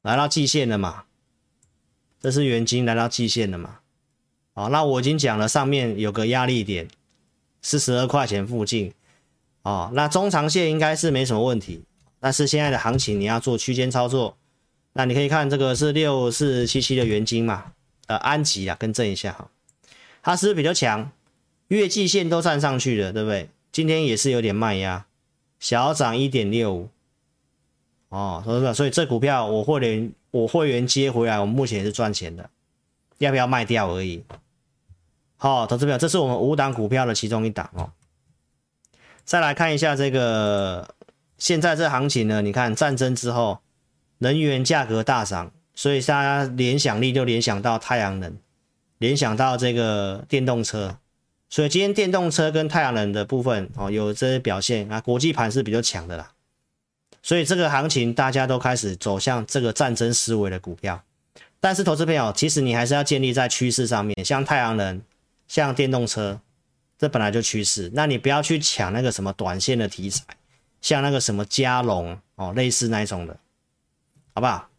[0.04, 1.04] 来到季线了嘛？
[2.22, 3.80] 这是元金来到季线了嘛？
[4.54, 6.88] 好，那我已经讲了，上面有个压力点，
[7.62, 8.94] 四十二块钱附近。
[9.64, 11.84] 哦，那中长线应该是没什么问题，
[12.22, 14.38] 但是现在的行情你要做区间操作。
[14.94, 17.74] 那你可以看这个是六四七七的元金嘛？
[18.08, 19.52] 呃，安吉啊，更正一下哈，
[20.28, 21.10] 它是不是比较强？
[21.70, 23.50] 月季线都站上去了，对不对？
[23.72, 25.06] 今天也是有点卖压，
[25.58, 26.90] 小涨一点六五。
[28.10, 32.50] 哦，所以所以这股票我会员我会员接回来，我目前也是赚钱的，
[33.20, 34.22] 要不要卖掉而已。
[35.38, 37.92] 好、投资票，这是我们五档股票的其中一档哦。
[39.24, 40.94] 再来看一下这个
[41.38, 43.60] 现在这行情呢，你看战争之后，
[44.18, 48.38] 能源价格大涨，所以大家联想力就联想到太阳能，
[49.00, 50.98] 联想到这个电动车，
[51.50, 56.32] 所以今天电动车跟太阳能的部分哦有这些表现啊，国际盘是比较强的啦。
[57.22, 61.04] 所以这个行情大家都开始走向这个战争思维的股票，
[61.60, 65.02] 但是投资朋友，其实你还是要建立在趋势上面，像太阳能、
[65.48, 66.40] 像电动车，
[66.98, 70.24] 这本来就趋势，那你不要去抢那个什么短线的题材，
[70.82, 73.38] 像那个什么加龙哦，类似那一种的，
[74.34, 74.70] 好不好？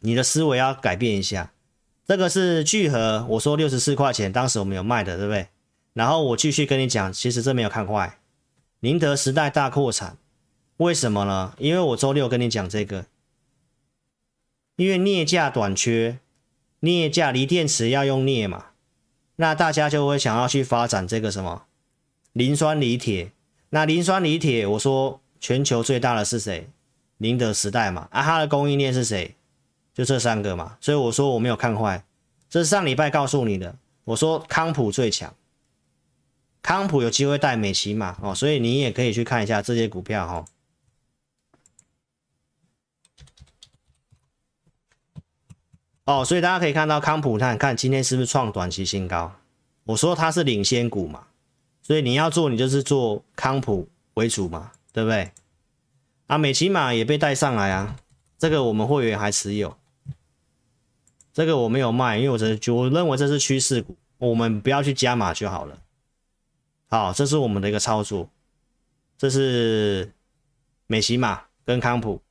[0.00, 1.52] 你的思维要改变一下。
[2.06, 5.48] 这个是聚合，我说六十四块钱，当时我们有卖的，对不对？
[5.92, 8.18] 然后我继续跟你讲，其实这没有看坏，
[8.80, 10.16] 宁德时代大扩产。
[10.76, 11.54] 为什么呢？
[11.58, 13.06] 因为我周六跟你讲这个，
[14.76, 16.18] 因为镍价短缺，
[16.78, 18.66] 镍价锂电池要用镍嘛，
[19.36, 21.64] 那大家就会想要去发展这个什么
[22.32, 23.32] 磷酸锂铁。
[23.70, 26.68] 那磷酸锂铁，我说全球最大的是谁？
[27.16, 29.34] 宁德时代嘛，啊，它的供应链是谁？
[29.96, 30.76] 就这三个嘛。
[30.80, 32.04] 所以我说我没有看坏，
[32.50, 33.78] 这是上礼拜告诉你的。
[34.04, 35.34] 我说康普最强，
[36.60, 40.34] 康普有机会带美琪玛哦，所以你也可以去看一下这些股票哈、
[46.04, 46.20] 哦。
[46.20, 49.32] 哦，所以大家可以看到康普看，看今天是不是创短期新高？
[49.86, 51.26] 我说它是领先股嘛，
[51.82, 55.32] 所以你要做，你就是做康普为主嘛，对不对？
[56.28, 57.96] 啊，美琪玛也被带上来啊，
[58.38, 59.76] 这个我们会员还持有，
[61.36, 65.76] 这个我没有卖，因为我这我认为这是趋势股，我们不要去加码就好了。
[66.88, 68.30] 好，这是我们的一个操作，
[69.18, 70.10] 这是
[70.86, 72.22] 美琪玛跟康普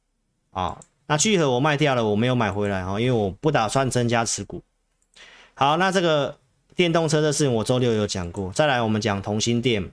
[0.49, 0.79] 啊。
[1.05, 4.63] 那聚合我卖掉了，我没有买回来哈，因为我不打算增加持股。
[5.53, 6.39] 好，那这个
[6.75, 8.51] 电动车的事情我周六有讲过。
[8.53, 9.91] 再来，我们讲同心电，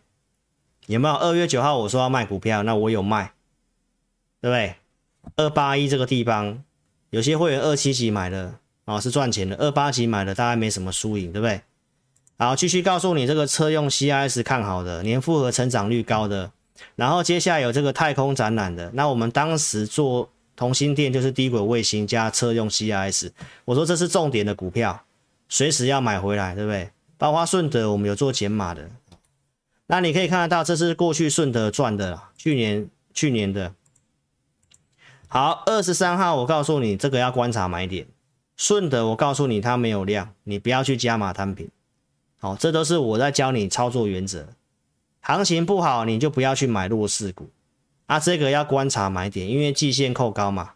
[0.86, 1.14] 有没有？
[1.16, 3.34] 二月九号我说要卖股票，那我有卖，
[4.40, 4.76] 对不对？
[5.36, 6.64] 二八一这个地方，
[7.10, 8.54] 有些会员二七级买的
[8.94, 11.60] 啊是赚钱的，二八级买的大概没什么输赢，对不对？
[12.38, 16.50] 好，继续告诉你这个车用 CIS 看好的，年复合成长率高的，
[16.96, 20.28] 然后接下来有这个太空展览的，那我们当时做。
[20.54, 23.30] 同心电就是低轨卫星加车用 CIS，
[23.64, 25.02] 我说这是重点的股票，
[25.48, 26.90] 随时要买回来，对不对？
[27.16, 28.90] 包括顺德我们有做减码的，
[29.86, 33.72] 那你可以看得到，这是过去顺德赚的，去年去年的。
[35.26, 38.06] 好，二十三号我告诉你这个要观察买点，
[38.56, 41.68] 顺德我告诉你它没有量，你不要去加码摊品。
[42.38, 44.48] 好，这都是我在教你操作原则，
[45.20, 47.50] 行情不好你就不要去买弱势股。
[48.06, 50.72] 啊，这个要观察买点，因为季线扣高嘛，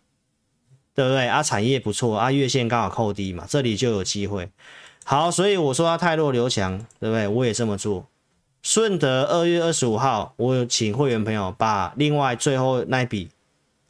[0.95, 1.27] 对不对？
[1.27, 4.49] 啊，产业不错啊，月线刚好扣低嘛，这里就有机会。
[5.05, 7.29] 好，所以我说它太弱留强，对不对？
[7.29, 8.07] 我也这么做。
[8.63, 13.29] 顺德二月二十五号，我请会员朋友把另外最后那笔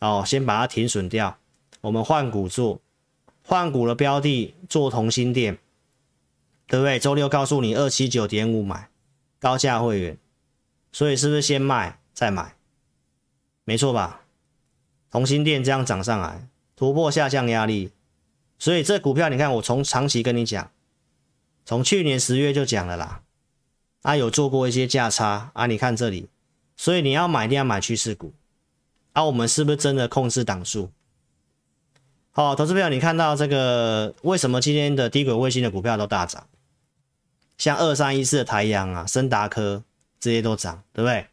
[0.01, 1.38] 哦，先把它停损掉，
[1.83, 2.81] 我们换股做，
[3.48, 5.56] 换股的标的做同心电，
[6.66, 6.98] 对不对？
[6.98, 8.90] 周六告诉你二七九点五买
[9.38, 10.18] 高价会员，
[10.90, 12.56] 所以是不是先卖再买？
[13.62, 14.22] 没错吧？
[15.12, 17.92] 同心电这样涨上来，突破下降压力，
[18.59, 20.68] 所以这股票你看，我从长期跟你讲，
[21.64, 23.22] 从去年十月就讲了啦，
[24.02, 26.28] 啊有做过一些价差啊，你看这里，
[26.76, 28.35] 所以你要买一定要买趋势股，
[29.12, 30.90] 啊我们是不是真的控制档数？
[32.37, 36.46] 好，投资朋友，你看到这个为什么今天的低轨卫星的股票都大涨？
[37.57, 39.83] 像二三一四的台阳啊、升达科
[40.20, 41.29] 这些都涨，对不对？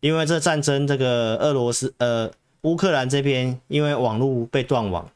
[0.00, 2.30] 因为这战争，这个俄罗斯呃
[2.62, 5.06] 乌克兰这边因为网络被断网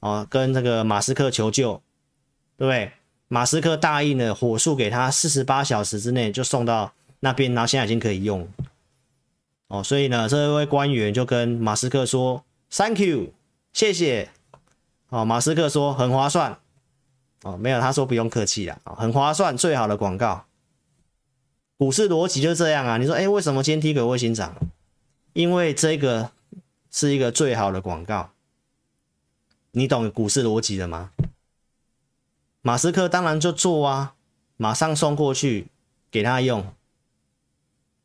[0.00, 1.80] 啊，跟这个马斯克求救，
[2.58, 2.92] 对不对？
[3.28, 8.46] 马斯克答应了火速给他四十八小时之内就送到那边，然后现在已经可以用
[9.68, 9.82] 哦。
[9.82, 13.32] 所以呢，这位官员就跟马斯克说：“Thank you，
[13.72, 14.28] 谢谢。”
[15.10, 16.58] 哦，马斯克说很划算，
[17.42, 20.44] 哦，没有，他说不用客气啦，很划算，最好的广告。
[21.78, 24.54] 股市逻辑就是这样啊，你说，哎，为什么今天低轨卫星涨？
[25.32, 26.32] 因为这个
[26.90, 28.32] 是一个最好的广告，
[29.70, 31.12] 你懂股市逻辑的吗？
[32.60, 34.14] 马斯克当然就做啊，
[34.56, 35.68] 马上送过去
[36.10, 36.66] 给他用，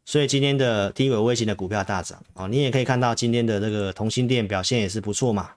[0.05, 5.55] 所以今天的低轨卫星的股票大涨啊，你也可以看到今天的这个同心电表现也是不错嘛。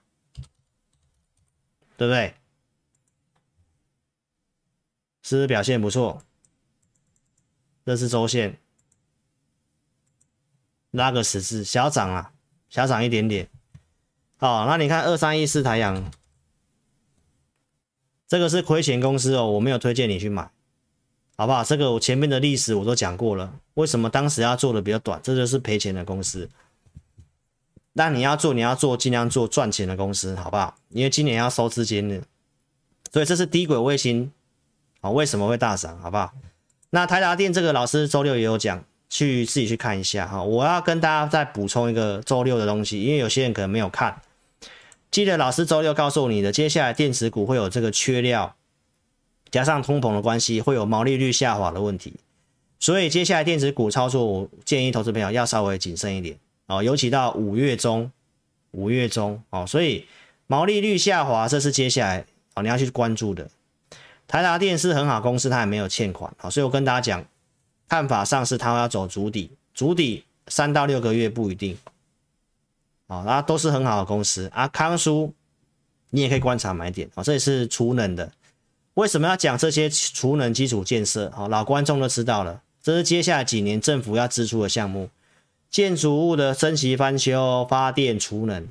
[1.97, 2.33] 对不对？
[5.23, 6.21] 是不是表现不错？
[7.85, 8.59] 这是周线，
[10.91, 12.33] 拉个十字小涨啊，
[12.69, 13.49] 小涨一点点。
[14.37, 16.11] 好，那你看二三一四台阳，
[18.27, 20.51] 这个是亏钱公司哦，我没有推荐你去买，
[21.35, 21.63] 好不好？
[21.63, 25.19] 这个我前面的历史我都讲过了，为什么当时要做的比较短？
[25.23, 26.49] 这就是赔钱的公司。
[27.97, 30.77] 那你要做，你要做，尽量做赚钱的公司，好不好？
[30.89, 32.21] 因为今年要收资金的，
[33.11, 34.31] 所以这是低轨卫星
[35.01, 36.31] 啊，为什么会大涨，好不好？
[36.91, 40.43] 那台达电这个老师周六也有讲，去自己去看一下哈。
[40.43, 44.21] 我要跟大家再补充一个周六的东西，因为有些人可能没有看，
[45.09, 48.55] 记得老师周六告诉你的，接下来电子股会有这个缺料，
[49.49, 52.13] 加上通膨的关系，会有毛利率下滑的问题，
[52.79, 56.37] 所以接下来电子股操作，我建议投资朋友要稍微谨慎一点。
[56.67, 58.11] 哦，尤其到五月中，
[58.71, 60.05] 五月中哦，所以
[60.47, 62.25] 毛利率下滑，这是接下来
[62.55, 63.49] 哦你要去关注的。
[64.27, 67.25] 台达电是很好公司，它也没有欠款，好，所以我跟大家讲，
[67.87, 71.77] 看法上是它要走足底，足底三到六个月不一定，
[73.07, 74.67] 啊，那都是很好的公司啊。
[74.67, 75.33] 康叔
[76.09, 78.29] 你也可以观察买点，啊，这也是储能的。
[78.95, 81.31] 为什么要讲这些储能基础建设？
[81.31, 85.09] 好，老观众都知道了，这是接下来几年政府要支出的项目。
[85.77, 88.67] 建筑物的升级翻修、发电、储能，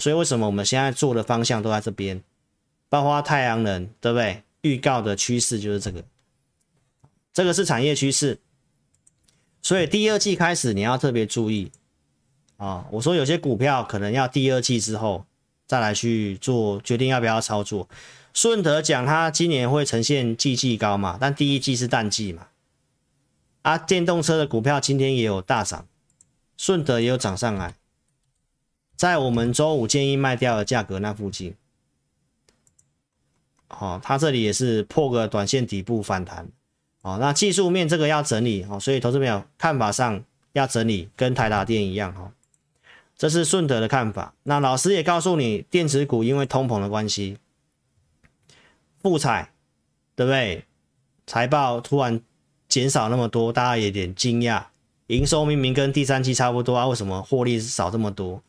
[0.00, 2.24] 所以为什么我们现在做的方向都在这边？
[2.88, 4.42] 包括太阳能，对不对？
[4.62, 6.02] 预告的趋势就是这个，
[7.32, 8.40] 这个是产业趋势。
[9.62, 11.70] 所以第二季开始你要特别注意
[12.56, 12.84] 啊！
[12.90, 15.24] 我说有些股票可能要第二季之后
[15.68, 17.88] 再来去做决定要不要操作。
[18.34, 22.48] 顺德讲它今年会呈现季季高嘛，但第一季是淡季嘛。
[23.62, 25.86] 啊，电动车的股票今天也有大涨。
[26.60, 27.74] 顺德也有涨上来，
[28.94, 31.54] 在我们周五建议卖掉的价格那附近，
[33.66, 36.50] 好，它这里也是破个短线底部反弹，
[37.00, 42.30] 好，那技术面这个要整理，好，所以投资朋友看法上要整理，跟台达电一样，哈，
[43.16, 44.34] 这是顺德的看法。
[44.42, 47.38] 那老师也告诉你，电子股因为通膨的关系，
[49.02, 49.50] 富彩，
[50.14, 50.66] 对不对？
[51.26, 52.20] 财报突然
[52.68, 54.66] 减少那么多，大家有点惊讶。
[55.10, 58.40] 营收明明跟第三季差不多啊，为什么获利少这么多？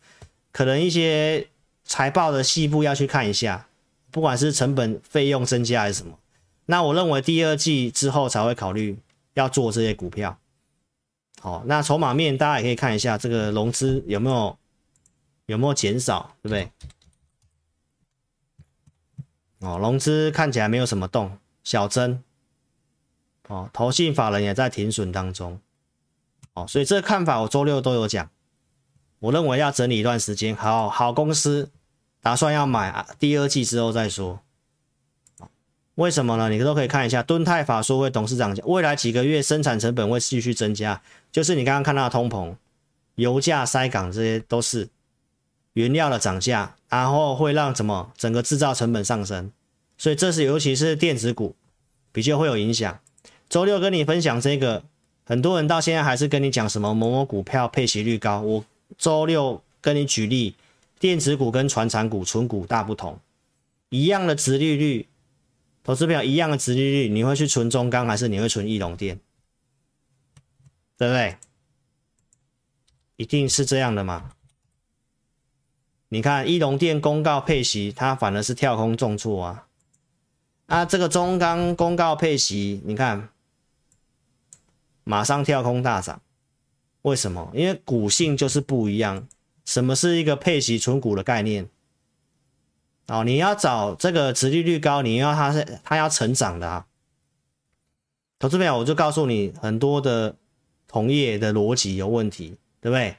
[0.52, 1.48] 可能一些
[1.84, 3.68] 财报的细部要去看一下，
[4.12, 6.20] 不管是成本费用增加还是什么。
[6.68, 9.00] 那我认为第二季之后才会考虑
[9.34, 10.38] 要做这些股票。
[11.40, 14.56] 好，那筹码面大家也可以看一下，这个融资有没有
[15.48, 16.72] 有没有减少，对不对？
[19.68, 22.22] 哦，融资看起来没有什么动，小增。
[23.48, 25.60] 哦，投信法人也在停损当中。
[26.54, 28.30] 哦，所以这个看法我周六都有讲。
[29.20, 31.70] 我认为要整理一段时间，好好公司
[32.22, 34.42] 打算要买啊，第二季之后再说。
[35.96, 36.50] 为什么呢？
[36.50, 42.56] 你都可以看一下，敦泰法说会董事长讲，未来几个月生产成本会继续增加，就是你刚刚看到的通膨、
[43.16, 44.90] 油价塞港这些都是
[45.74, 49.52] 原料的涨价，然后会让什么整个制造成本上升，
[49.98, 51.56] 所以这是尤其是电子股
[52.12, 53.00] 比较会有影响。
[53.48, 54.84] 周六跟你分享这个。
[55.32, 58.66] 很多人到现在还是跟你讲什么某某股票配息率高，我
[58.98, 60.56] 周六跟你举例，
[61.00, 63.18] 电子股跟传产股、存股大不同，
[63.88, 65.08] 一样的殖利率，
[65.86, 69.22] 投资票一样的殖利率，你会去存中钢还是你会存义隆电？
[70.98, 71.38] 对不对？
[73.16, 74.34] 一定是这样的嘛？
[76.10, 79.66] 你看义隆电公告配息，它反而是跳空重挫啊。
[80.66, 83.30] 啊，这个中钢公告配息，你看
[85.04, 86.22] 马上跳空大涨，
[87.02, 87.52] 为什么？
[87.54, 89.28] 因为股性就是不一样。
[89.64, 91.70] 什么是一个配息存股的概念？
[93.08, 96.88] 哦，你要找这个殖利率高，你要它是它要成长的啊。
[98.40, 100.36] 投资朋友，我就告诉你很多的
[100.88, 103.18] 同业的逻辑有问题，对不对？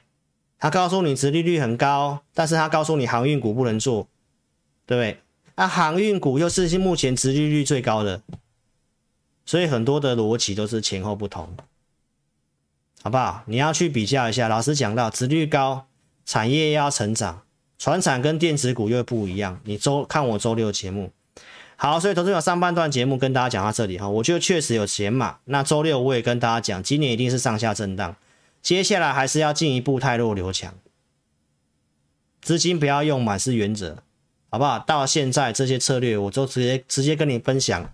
[0.57, 4.07] 他告诉你殖利率很高，但是他告诉你航运股不能做，
[4.85, 5.19] 对不对？
[5.55, 8.21] 那、啊、航运股又是目前殖利率最高的，
[9.45, 11.55] 所以很多的逻辑都是前后不同，
[13.03, 13.43] 好不好？
[13.47, 14.47] 你要去比较一下。
[14.47, 15.87] 老师讲到值率高，
[16.25, 17.43] 产业要成长，
[17.77, 19.59] 传产跟电子股又不一样。
[19.65, 21.11] 你周看我周六节目，
[21.75, 25.39] 好，所以投资者上半段节目跟大家讲到这里哈，我觉得确实有减码。
[25.43, 28.15] 那周六我也跟大家讲，今年一定是上下震荡。
[28.61, 30.73] 接下来还是要进一步汰弱留强，
[32.41, 34.01] 资金不要用满是原则，
[34.49, 34.79] 好不好？
[34.79, 37.93] 到现在这些策略，我都直接直接跟你分享，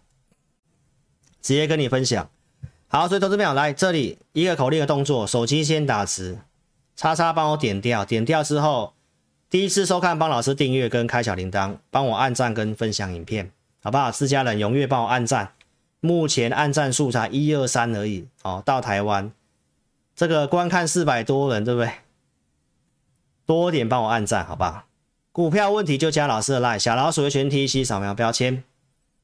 [1.42, 2.30] 直接跟你分享。
[2.92, 6.40] 好，所以投资朋友来这里一个口令的动作，手机先打直，
[6.96, 8.94] 叉叉帮我点掉，点掉之后，
[9.48, 13.52] 第一次收看帮老师订阅跟开小铃铛，帮我按赞跟分享影片，
[13.84, 14.12] 好不好？
[14.12, 15.54] 自家人踊跃帮我按赞，
[16.00, 19.32] 目前按赞数才一二三而已，哦，到台湾。
[20.16, 21.92] 这个观看四百多人，对不对？
[23.46, 24.86] 多点帮我按赞，好不好？
[25.32, 28.64] 股票问题就加老师的 line，小老鼠的全 T C 扫描标签，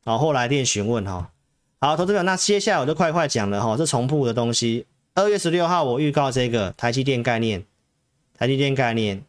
[0.03, 1.32] 然后来电询问哈。
[1.86, 4.88] 好，投资者，那接下来我就快快讲了哈，这重复的东西。
[5.13, 7.63] 二月十六号我预告这个台积电概念，
[8.36, 9.21] 台积电概念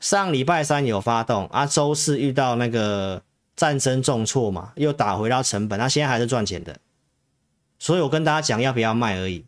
[0.00, 3.22] 上礼拜三有发动啊，周四遇到那个
[3.54, 6.76] 战争重挫嘛，又打回到成本，那现在还是赚钱的，
[7.78, 9.44] 所以我跟大家讲要不要卖而已。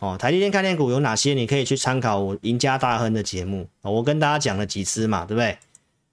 [0.00, 1.32] 哦，台积电概念股有哪些？
[1.32, 5.56] 你可以去参考我赢家大亨的节目，我跟大家讲了几支嘛，对不对？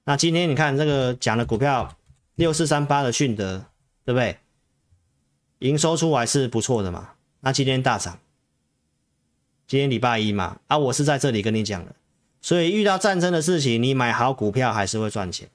[0.05, 1.93] 那今天你看这个讲的股票
[2.35, 3.65] 六四三八的迅德，
[4.05, 4.37] 对不对？
[5.63, 8.19] 营收出来是不错的嘛，那今天大涨，
[9.65, 11.95] 今天礼拜一嘛，啊，我是在这里跟你讲的，
[12.41, 15.47] 所以遇到战争的事情，你买好股票还是会赚钱，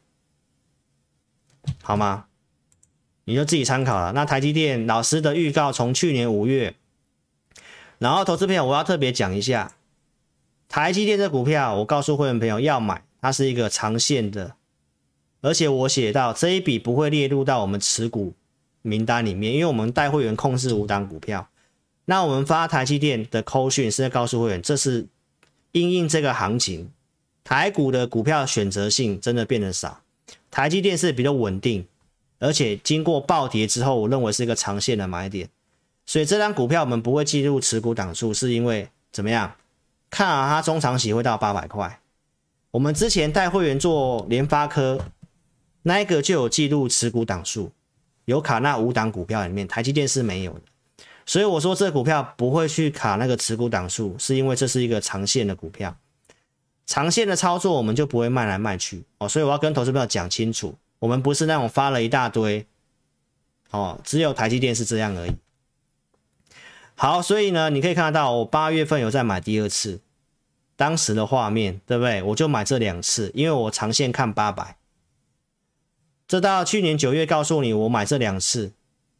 [1.82, 2.24] 好吗？
[3.24, 4.12] 你就自己参考了。
[4.12, 6.74] 那台积电老师的预告从去年五月。
[7.98, 9.74] 然后，投资朋友，我要特别讲一下
[10.68, 11.74] 台积电这股票。
[11.74, 14.54] 我告诉会员朋友要买，它是一个长线的，
[15.42, 18.32] 而且我写到这一笔不会列入到我们持股
[18.88, 21.48] 名单里面，因为我们带会员控制五档股票。
[22.06, 25.06] 那我们发台积电的扣讯是在告诉会员，这是
[25.72, 26.90] 因应这个行情，
[27.44, 30.00] 台股的股票选择性真的变得少，
[30.50, 31.86] 台积电是比较稳定，
[32.38, 35.48] 而且经过暴跌之后，我认为是一个长线的买点。
[36.06, 39.52] 所以这张股票我们不会计入持股档数，是因为怎么样？
[40.08, 42.00] 看好它中长期会到八百块。
[42.70, 44.98] 我们之前带会员做联发科，
[45.82, 47.72] 那一个就有记录持股档数，
[48.28, 50.60] 有卡那五档股票里面，台积电是没有的。
[51.24, 55.96] 所以我说这股票不会去卡那个持股档数，是因为这是一个长线的股票，
[56.84, 59.26] 长线的操作我们就不会卖来卖去哦。
[59.26, 62.66] 所以我要跟投资朋友讲清楚，我们不是那种发了一大堆
[63.70, 65.32] 哦，只有台积电是这样而已。
[66.94, 70.02] 好，所以呢，你可以看得到，我八月份有在买第二次，
[70.76, 72.22] 当时的画面，对不对？
[72.22, 74.76] 我就买这两次，因为我长线看八百。
[76.28, 78.72] 这到去年九月告诉你，我买这两次，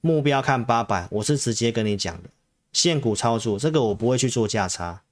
[0.03, 2.29] 目标看八百，我是直接跟你讲的，
[2.71, 5.03] 现股操作，这个我不会去做价差，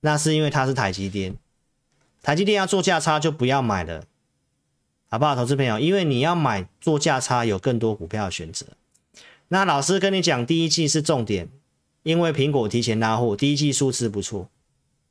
[0.00, 1.36] 那是因为它是台积电，
[2.20, 4.04] 台积电要做价差就不要买了，
[5.08, 5.78] 好不好，投资朋友？
[5.78, 8.66] 因为你要买做价差，有更多股票的选择。
[9.48, 11.48] 那老师跟你讲，第一季是重点。
[12.02, 14.50] 因为苹果提前拉货，第一季数字不错。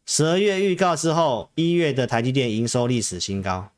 [0.05, 3.71] 十二月预告之后，一月的台积电营收历史新高，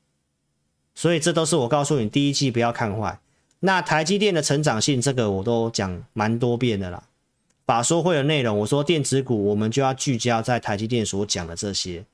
[0.95, 3.19] 所以这都是我告诉你，第一季不要看坏。
[3.59, 7.03] 那台积电的成长性，这个我都讲蛮多遍的啦。
[7.65, 12.05] 法说会的内容，我说电子股我们就要聚焦在台积电所讲的这些，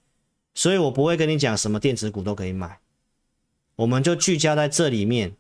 [0.56, 2.80] 所以我不会跟你讲什么电子股都可以买，
[3.76, 5.34] 我们就聚焦在这里面，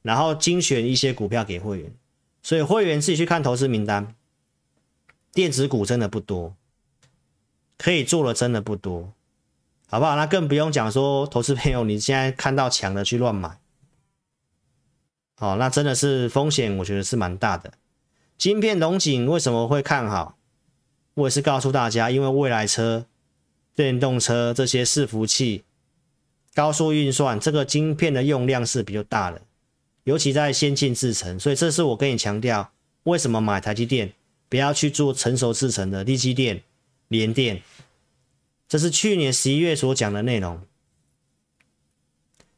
[0.00, 1.92] 然后精选一些股票给会员，
[2.42, 4.14] 所以会员自己去看投资名单。
[5.32, 6.56] 电子股真的不多，
[7.76, 9.12] 可以做的真的不多，
[9.86, 10.16] 好不好？
[10.16, 13.58] 那更不用讲说，投资朋友你现在看到强的去乱买，
[15.38, 17.72] 哦，那真的是风险，我觉得是蛮大的。
[18.36, 20.36] 晶片龙井为什么会看好？
[21.14, 23.06] 我也是告诉大家，因为未来车、
[23.74, 25.64] 电动车这些伺服器、
[26.54, 29.42] 高速运算，这个晶片的用量是比较大的，
[30.04, 32.72] 尤其在先进制程，所以这是我跟你强调，
[33.04, 34.12] 为什么买台积电。
[34.48, 36.62] 不要去做成熟制程的力积电、
[37.08, 37.60] 联电，
[38.68, 40.60] 这是去年十一月所讲的内容。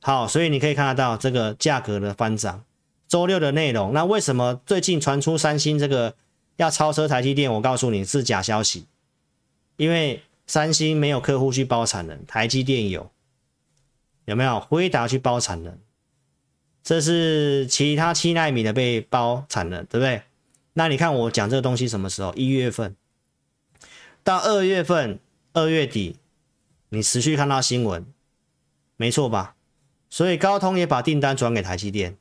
[0.01, 2.65] 好，所以你可以看得到这个价格的翻涨。
[3.09, 6.15] 周六的内容，那为什么最近传出三星这个
[6.57, 7.51] 要超车台积电？
[7.55, 8.87] 我告诉你是假消息，
[9.77, 13.11] 因为三星没有客户去包产能，台积电有，
[14.27, 14.61] 有没有？
[14.61, 15.79] 辉达去包产能，
[16.83, 20.23] 这是其他七纳米的被包产能，对不对？
[20.75, 22.35] 那你看我讲这个东西什么时候？
[22.35, 22.95] 一月份
[24.23, 25.19] 到二月份，
[25.59, 26.15] 二月底，
[26.91, 28.07] 你持续看到新闻，
[28.97, 29.57] 没错吧？
[30.09, 32.17] 所以高通也把订单转给台积电，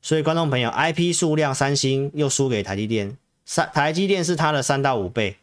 [0.00, 5.38] 所以观众朋友，IP 数量三星又输给台积电，三台积电是它的三到五倍。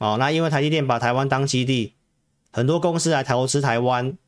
[0.00, 1.94] 哦，那因为台积电把台湾当基地，
[2.50, 4.18] 很多公司来投资台湾，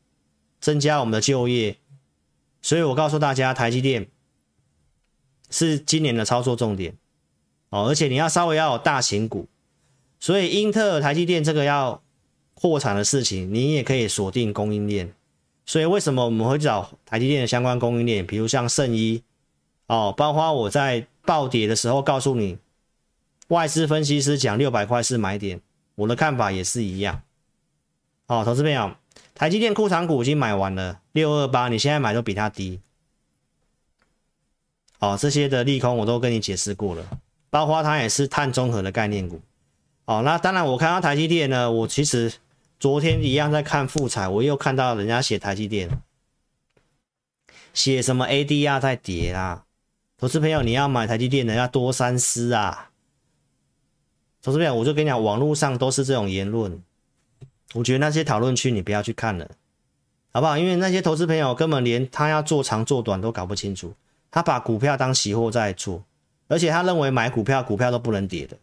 [0.61, 1.79] 增加我们的就业，
[2.63, 4.09] 所以我告诉大家，台积电
[5.51, 6.97] 是今年的操作重点
[7.71, 9.49] 哦，而且你要稍微要有大型股，
[10.21, 12.03] 所以英特尔、台积电这个要。
[12.59, 15.13] 扩产的事情，你也可以锁定供应链。
[15.67, 18.27] 所以为什么我们会找台积电的相关供应链？
[18.27, 19.23] 比如像圣衣
[19.89, 22.57] 哦，包括我在暴跌的时候告诉你，
[23.49, 25.61] 外资分析师讲六百块是买点，
[25.97, 27.21] 我的看法也是一样。
[28.27, 28.97] 哦，投资朋友，
[29.35, 32.81] 台积电库藏股已经买完了，六二八，你现在买都比它低。
[34.99, 39.43] 哦，这些的利空我都跟你解释过了，包括它也是碳中和的概念股。
[40.07, 42.33] 哦，那当然我看到台积电呢，我其实。
[42.79, 45.89] 昨天一样在看复彩，我又看到人家写台积电，
[47.73, 49.65] 写什么 ADR 在跌啊？
[50.19, 52.91] 投资朋友，你要买台积电的要多三思啊！
[54.43, 56.83] 投资朋友，我就跟你讲，网络上都是这种言论，
[57.73, 59.51] 我觉得那些讨论区你不要去看了，
[60.33, 60.59] 好不好？
[60.59, 63.95] 因为那些投资朋友根本连他要做长做短都搞不清楚，
[64.31, 66.05] 他把股票当期货在做，
[66.47, 68.59] 而且他认为买股票股票都不能跌的，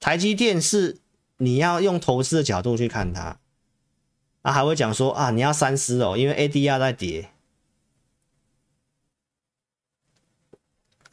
[0.00, 1.00] 台积电是。
[1.40, 3.38] 你要用投资的角度去看它，
[4.42, 7.30] 啊，还会讲说啊，你要三思哦，因为 ADR 在跌。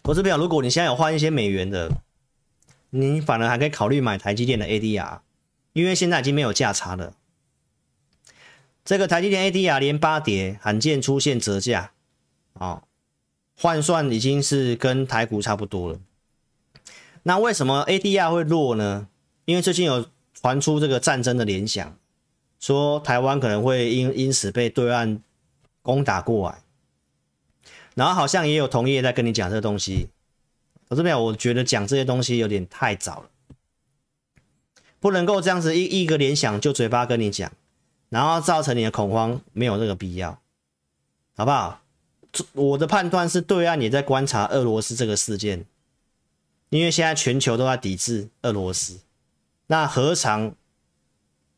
[0.01, 1.91] 投资表，如果你现在有换一些美元的，
[2.89, 5.19] 你反而还可以考虑买台积电的 ADR，
[5.73, 7.13] 因为现在已经没有价差了。
[8.83, 11.91] 这个台积电 ADR 连八跌，罕见出现折价，
[12.53, 12.83] 啊、哦，
[13.55, 15.99] 换算已经是跟台股差不多了。
[17.27, 19.07] 那为什么 ADR 会弱呢？
[19.45, 20.05] 因为最近有。
[20.41, 21.97] 传出这个战争的联想，
[22.59, 25.19] 说台湾可能会因因此被对岸
[25.81, 26.61] 攻打过来，
[27.95, 30.09] 然后好像也有同业在跟你讲这个东西。
[30.89, 33.29] 我这边我觉得讲这些东西有点太早了，
[34.99, 37.51] 不能够这样子一一个联想就嘴巴跟你讲，
[38.09, 40.39] 然后造成你的恐慌，没有这个必要，
[41.35, 41.81] 好不好？
[42.53, 45.65] 我的判断是对岸也在观察俄罗斯这个事件，
[46.75, 48.99] 因为现在全球都在抵制俄罗斯。
[49.67, 50.53] 那何尝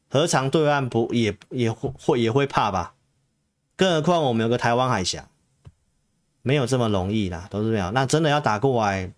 [0.07, 2.93] 何尝对岸不也也会会也会怕吧？
[3.76, 5.28] 更何况我们有个台湾海峡，
[6.43, 7.89] 没有这么容易啦，都是没有。
[7.89, 9.11] 那真的要打过来，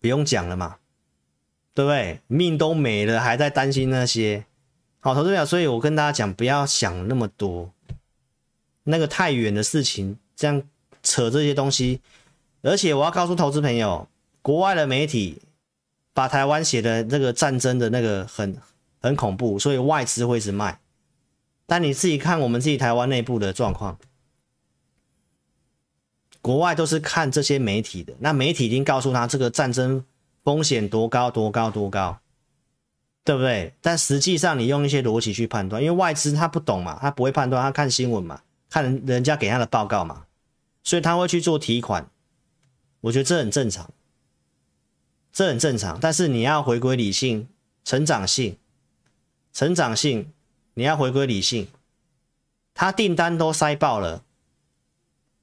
[0.00, 0.76] 不用讲了嘛，
[1.74, 2.20] 对不对？
[2.28, 4.46] 命都没了，还在担心那些。
[5.00, 7.72] 好，投资表，所以我跟大家讲，不要想那么多，
[8.84, 10.62] 那个太远的事情，这样
[11.02, 12.00] 扯这些东西。
[12.62, 14.08] 而且我要告诉投资朋友，
[14.44, 15.40] 国外的媒体。
[16.16, 18.56] 把台湾写的这个战争的那个很
[19.00, 20.78] 很恐怖，所以外资会一直卖。
[21.66, 23.98] 但你自己看我们自己台湾内部的状况，
[26.40, 30.04] 国外都是看这些媒体的，那媒体已经告诉他这个战争
[30.44, 32.20] 风险多高多高多高，
[33.24, 33.74] 对不对？
[33.80, 38.40] 但实际上你用一些逻辑去判断，因为外资他不懂嘛，他不会判断，他看新闻嘛，
[38.70, 40.26] 看人家给他的报告嘛，
[40.84, 42.08] 所以他会去做提款。
[43.00, 43.90] 我觉得这很正常。
[45.34, 47.48] 这很正常，但是你要回归理性、
[47.84, 48.56] 成长性、
[49.52, 50.32] 成长性，
[50.74, 51.66] 你要回归理性。
[52.72, 54.22] 他订单都塞爆了，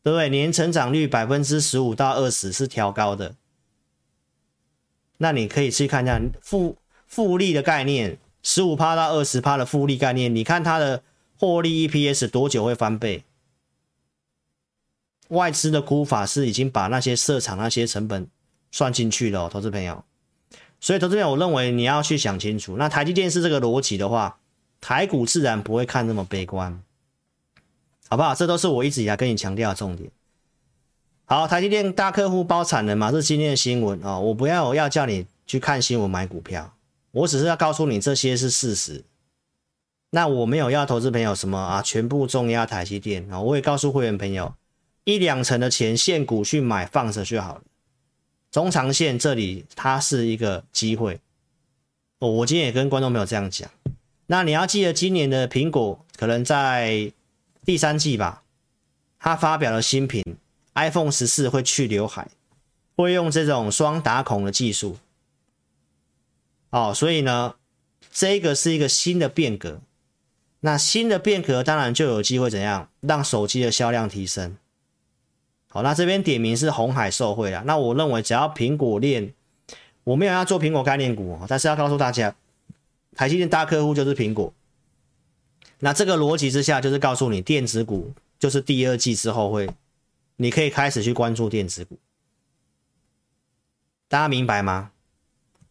[0.02, 0.30] 对不对？
[0.30, 3.36] 年成长率百分之十五到二十是调高的，
[5.18, 11.04] 那你可以去看一下复复利的概念，十五趴到二十趴的复利概念，你看它的
[11.38, 13.26] 获利 EPS 多久会翻倍？
[15.28, 18.30] 外资的估法是已经把那些设厂那些成本。
[18.72, 20.04] 算进去了，投资朋友，
[20.80, 22.78] 所以投资朋友，我认为你要去想清楚。
[22.78, 24.40] 那台积电是这个逻辑的话，
[24.80, 26.82] 台股自然不会看那么悲观，
[28.08, 28.34] 好不好？
[28.34, 30.10] 这都是我一直以来跟你强调的重点。
[31.26, 34.20] 好，台积电大客户包产能嘛，是今天的新闻啊、哦。
[34.20, 36.74] 我不要要叫你去看新闻买股票，
[37.12, 39.04] 我只是要告诉你这些是事实。
[40.10, 43.44] 那我没有要投资朋友什么啊，全部重压台积电啊、哦。
[43.44, 44.54] 我也告诉会员朋友，
[45.06, 47.62] 一两成的钱现股去买放着就好了。
[48.52, 51.20] 中长线这里它是一个机会，
[52.20, 53.70] 哦，我今天也跟观众朋友这样讲。
[54.28, 57.12] 那你要记得，今年的苹果可能在
[57.66, 58.44] 第三季吧，
[59.20, 60.24] 它发表了新品
[60.76, 62.28] iPhone 十四会去刘海，
[62.96, 64.98] 会用这种双打孔的技术。
[66.72, 67.56] 哦，所以呢，
[68.12, 69.82] 这个是一个新的变革。
[70.62, 74.58] 那新的变革当然就有机会怎样让手机的销量提升。
[75.74, 77.64] 好，那这边点名是红海受贿啊。
[77.66, 79.34] 那我认为只要苹果链，
[80.04, 82.36] 我没有要做苹果概念股，但是要告诉大家，
[83.16, 84.54] 台积电大客户就是苹果。
[85.80, 89.70] 那这个逻辑之下，就是告诉你电子股就是第二季之后会，
[90.36, 91.98] 你可以开始去关注电子股。
[94.10, 94.92] 大家明白吗？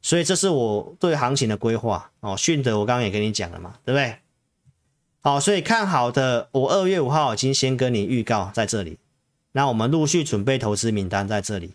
[0.01, 2.34] 所以这是我对行情的规划哦。
[2.34, 4.16] 迅德我刚刚也跟你讲了嘛，对不对？
[5.20, 8.96] 好，所以看好的，我二月五号已经先跟你预告在这里。
[9.53, 11.74] 那我们陆续准备投资名单在这里。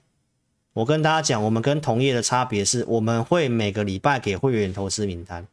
[0.74, 5.48] 我跟大家讲，我们跟同业的差别是，我们会每个礼拜给会员投资名单。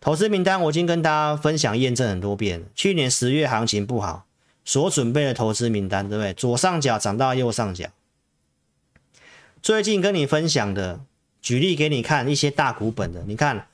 [0.00, 2.66] 投资名单我已经跟大家分享验证很多遍了。
[2.74, 4.26] 去年十月行情不好，
[4.64, 6.34] 所准备的投资名单，对不对？
[6.34, 7.88] 左上角涨到右上角。
[9.62, 11.00] 最近跟你分享的，
[11.40, 13.66] 举例给你看一些大股本的，你看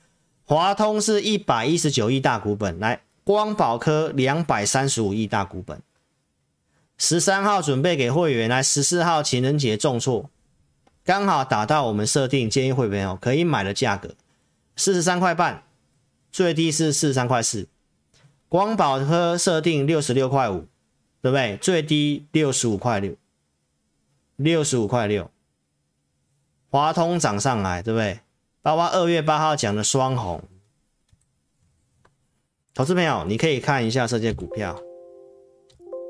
[0.44, 3.00] 华通是一百一十九亿大股本来。
[3.22, 5.80] 光宝科两百三十五亿大股本，
[7.03, 10.28] 十三号准备给会员来，十四号情人节重挫，
[11.03, 14.14] 刚好打到我们设定建议会员哦可以买的价格，
[14.76, 15.62] 四十三块半，
[16.30, 17.66] 最低是四十三块四。
[18.51, 20.66] 光宝科设定六十六块五，
[21.22, 21.57] 对不对？
[21.57, 23.14] 最低六十五块六，
[24.36, 25.30] 六十五块六。
[26.68, 28.20] 华通涨上来，对不对？
[28.61, 30.44] 包括二月八号讲的双红。
[32.74, 34.78] 投资朋友，你可以看一下这些股票，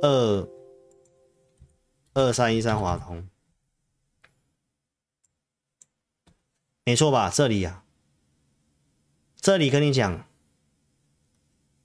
[0.03, 0.49] 二
[2.15, 3.29] 二三一三华通，
[6.85, 7.31] 没错吧？
[7.31, 7.85] 这里呀、啊，
[9.41, 10.27] 这里跟你讲，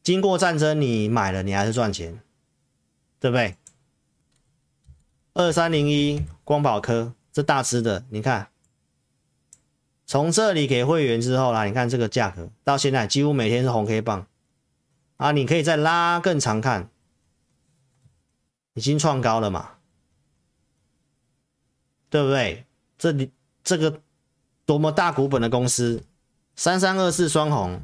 [0.02, 2.20] 经过战争你买了，你还是赚钱，
[3.20, 3.56] 对不对？
[5.34, 8.50] 二三零一光宝科这大只的，你看，
[10.06, 14.28] 从这里给会员之后啦，你看这个价格到现在几乎每天是红 K 棒。
[15.18, 16.90] 啊，你可以再拉更长看，
[18.74, 19.75] 已经创高了嘛，
[22.10, 22.66] 对不对？
[22.98, 23.32] 这里
[23.64, 24.02] 这个
[24.66, 26.04] 多么大股本的公司，
[26.56, 27.82] 三三二四双红。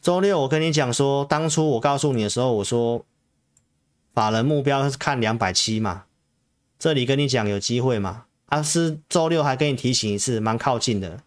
[0.00, 3.04] 周六我跟你讲说，当初我告诉你的时候，我说
[4.12, 6.04] 法人目标是看两百七嘛，
[6.78, 11.22] 这里跟你讲有机会嘛，啊是周六还跟你提醒一次，蛮靠近的，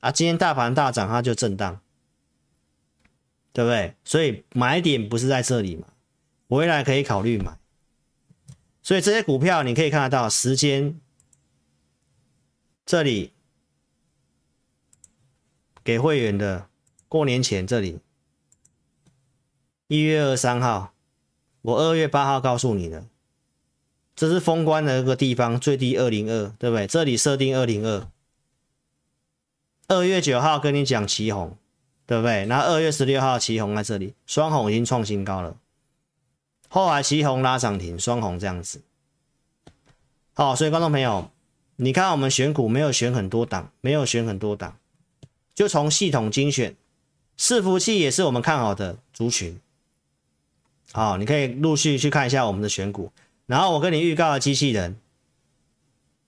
[0.00, 1.80] 啊今天大盘大涨，它就震荡。
[3.52, 3.94] 对不对？
[4.04, 5.86] 所以买点不是在这里嘛，
[6.48, 7.56] 未来可以考虑买。
[8.86, 11.00] 所以这些股票你可以看得到时间，
[12.84, 13.32] 这里
[15.82, 16.68] 给会员的
[17.08, 17.98] 过年前这里
[19.88, 20.94] 一月二十三号，
[21.62, 23.04] 我二月八号告诉你的，
[24.14, 26.86] 这是封关的一个地方，最低二零二，对不对？
[26.86, 28.08] 这里设定二零二，
[29.88, 31.58] 二月九号跟你讲奇红。
[32.08, 32.46] 对不对？
[32.46, 35.56] 那二月十六号，奇红在这里，双红已经创新高了。
[36.68, 38.82] 后来奇鋐拉涨停，双红这样子。
[40.34, 41.30] 好，所以观众朋友，
[41.76, 44.76] 你看我们选股没有选很多档，没有选很多档，
[45.54, 46.76] 就从系统精选，
[47.38, 49.58] 伺服器也是我们看好的族群。
[50.92, 53.10] 好，你可以陆续去看一下我们的选股。
[53.46, 54.96] 然后我跟你预告的机器人，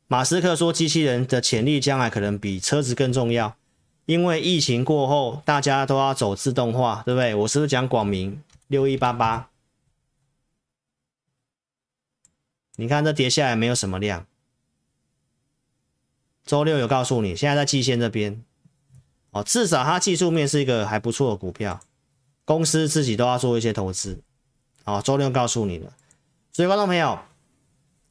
[0.07, 3.57] 马斯克说机器人的潜力将来可能比车子更重要。
[4.07, 7.35] 因为疫情过后，大家都要走自动化，对不对？
[7.35, 9.51] 我是不是讲广明六一八八？
[12.81, 14.25] 你看这跌下来没有什么量。
[16.47, 18.45] 周六有告诉你，现在在季线这边，
[19.33, 21.81] 哦，至少它技术面是一个还不错的股票，
[22.45, 24.21] 公司自己都要做一些投资。
[24.85, 25.93] 哦，周六告诉你了，
[26.53, 27.19] 所以观众朋友，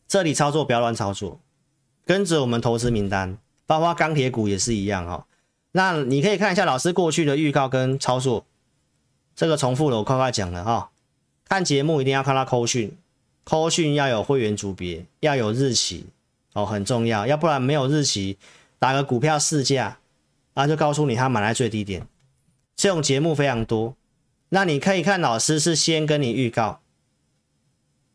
[0.06, 1.40] 这里操作不要乱操作，
[2.06, 5.26] 跟着我们投资名单，包括钢铁股也是一样哦。
[5.72, 8.46] 那你可以看一下老师过去的预告跟操作，
[9.34, 10.92] 这个重复了，我快快讲了哈。
[11.46, 12.96] 看节目一定要看到扣讯，
[13.48, 16.08] 扣讯要有会员组别，要有日期
[16.52, 18.38] 哦，很重要，要不然没有日期，
[18.78, 20.00] 打个股票市价，
[20.54, 22.06] 那就告诉你他买在最低点。
[22.76, 23.96] 这种节目非常多，
[24.50, 26.82] 那你可以看老师是先跟你预告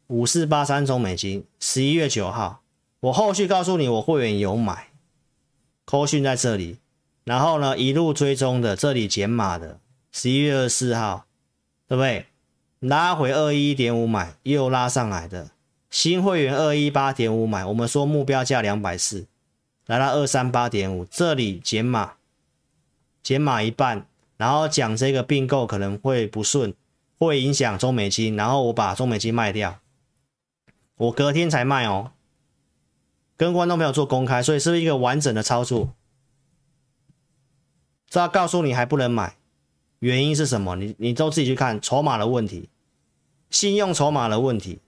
[0.09, 2.61] 五四八三中美金，十一月九号，
[3.01, 4.89] 我后续告诉你我会员有买，
[5.87, 6.77] 扣讯在这里。
[7.25, 9.81] 然后呢，一路追踪的，这里减码的，
[10.11, 11.25] 十一月二十四号，
[11.89, 12.27] 对不对？
[12.83, 15.53] 拉回二一点五买，又拉上来的，
[15.89, 19.27] 新会员二一八点五买，我们说目标价两百四，
[19.87, 22.15] 来到二三八点五，这里减码，
[23.23, 24.05] 减码一半，
[24.37, 26.75] 然后讲这个并购可能会不顺，
[27.21, 29.79] 会影响中美金，然后我把中美金卖掉，
[30.97, 32.11] 我隔天才卖哦，
[33.37, 35.95] 跟观众朋友做公开，所以是不是一个完整的操作？
[38.09, 39.37] 这要告诉你还不能买，
[40.01, 40.75] 原因是什么？
[40.75, 42.69] 你你都自己去看筹码的问题，
[43.53, 44.81] 信用筹码的问题。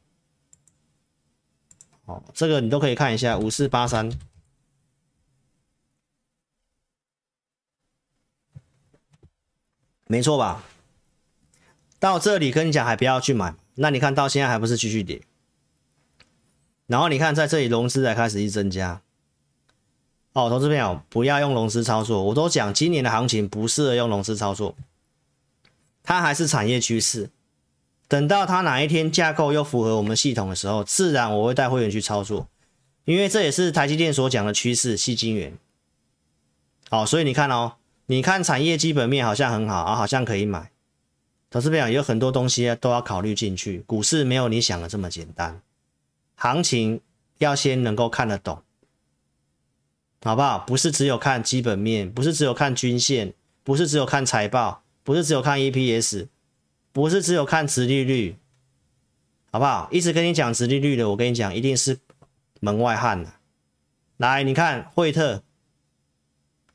[2.05, 4.11] 好，这个你都可以看一下五四八三，
[10.07, 10.65] 没错吧？
[11.99, 15.23] 到这里跟你讲还不要去买，那你看到现在还不是继续跌？
[16.87, 19.01] 然后你看在这里融资才开始一增加。
[20.33, 24.75] 哦，投资朋友不要用融资操作，我都讲今年的行情不适合用融资操作，
[26.03, 27.31] 它还是产业趋势。
[28.07, 32.49] 等到它哪一天架构又符合我们系统的时候，自然我会带会员去操作，
[33.05, 35.57] 因为这也是台积电所讲的趋势，吸金源。
[36.91, 37.75] 好，所以你看哦，
[38.07, 40.71] 你看产业基本面好像很好啊，好像可以买。
[41.51, 45.63] 投资朋友有很多东西都要考虑进去，股市没有你想的这么简单，
[46.35, 47.01] 行情
[47.39, 48.63] 要先能够看得懂。
[50.23, 50.59] 好不好？
[50.61, 56.29] 不是只有看基本面，不是只有看均线，不是只有看财报，不是只有看 EPS，
[56.95, 58.37] 不是只有看殖利率，
[59.51, 59.89] 好不好？
[59.91, 61.99] 一直跟你讲殖利率的，我跟你讲，一定是
[62.61, 63.41] 门外汉了。
[64.17, 65.43] 来，你看惠特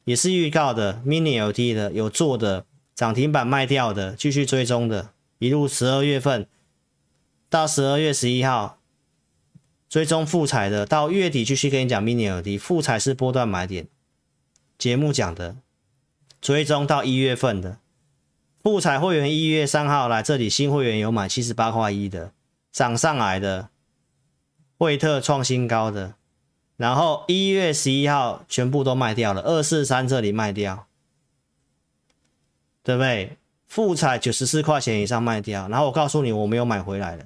[0.03, 6.45] 也是预告的，Mini LT 的有做的，涨停板卖掉的，继续追踪的，一路十二月份
[7.49, 8.75] 到十二月十一号。
[9.87, 13.87] 追踪复彩的，到月底继续跟你讲 Mini LT 复彩是波段买点，
[14.77, 15.55] 节目讲的。
[16.41, 17.79] 追踪到一月份的
[18.71, 22.31] 富彩会员一月三号来这里，新会员有买七十八块一的
[22.71, 23.69] 涨上来的，
[24.77, 26.13] 惠特创新高的，
[26.77, 30.85] 然后一月十一号全部都卖掉了，二四三这里卖掉，
[32.83, 33.39] 对不对？
[33.65, 37.25] 富彩九十四块钱以上卖掉，然后我告诉你我没有买回来了，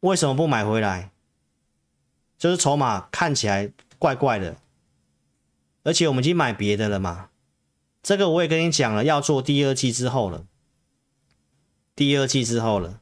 [0.00, 1.12] 为什么不买回来？
[2.36, 4.56] 就是筹码看起来怪怪的，
[5.84, 7.29] 而且我们已经买别的了嘛。
[8.02, 10.46] 这个我也跟你讲了，要做第二季之后了。
[11.94, 13.00] 第二季之后了，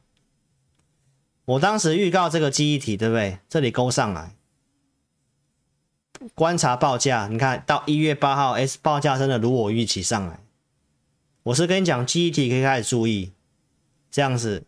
[1.45, 3.39] 我当时预告这个记忆体，对不对？
[3.47, 4.35] 这里勾上来，
[6.35, 10.41] 观察报价，你看到一月八号，S 报价真的如我预期上来。
[11.43, 13.31] 我是跟你讲，记忆体可以开始注意，
[14.11, 14.65] 这样子，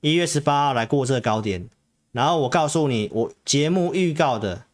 [0.00, 1.70] 一月十八号来过这个高点。
[2.10, 4.64] 然后我告诉你，我节目预告的，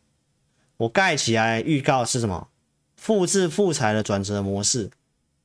[0.78, 2.48] 我盖起来预告是什么？
[3.06, 4.90] 复制复材的转折模式。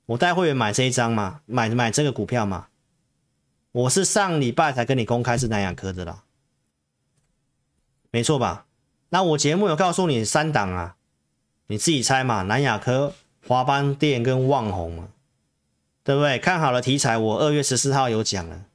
[0.08, 2.70] 我带会员买这一张嘛，买买这个股票嘛。
[3.72, 6.24] 我是上礼拜才跟你公开是南亚科的啦，
[8.10, 8.66] 没错吧？
[9.10, 10.96] 那我节目有告诉你三档啊，
[11.68, 12.42] 你自己猜嘛。
[12.42, 13.14] 南亚科、
[13.48, 15.10] 华邦电跟旺宏嘛，
[16.04, 16.40] 对不对？
[16.40, 18.66] 看好了题材，我二月十四号有讲了，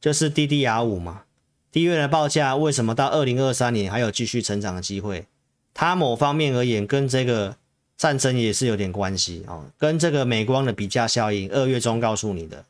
[0.00, 1.24] 就是 DDR 五嘛。
[1.70, 5.26] 低月的报价为什么到二零二三年还有继续成长的机会？
[5.74, 7.57] 它某方面而言跟这个
[7.98, 12.64] 战争也是有点关系哦，跟这个美光的比价效应，二月中告诉你的，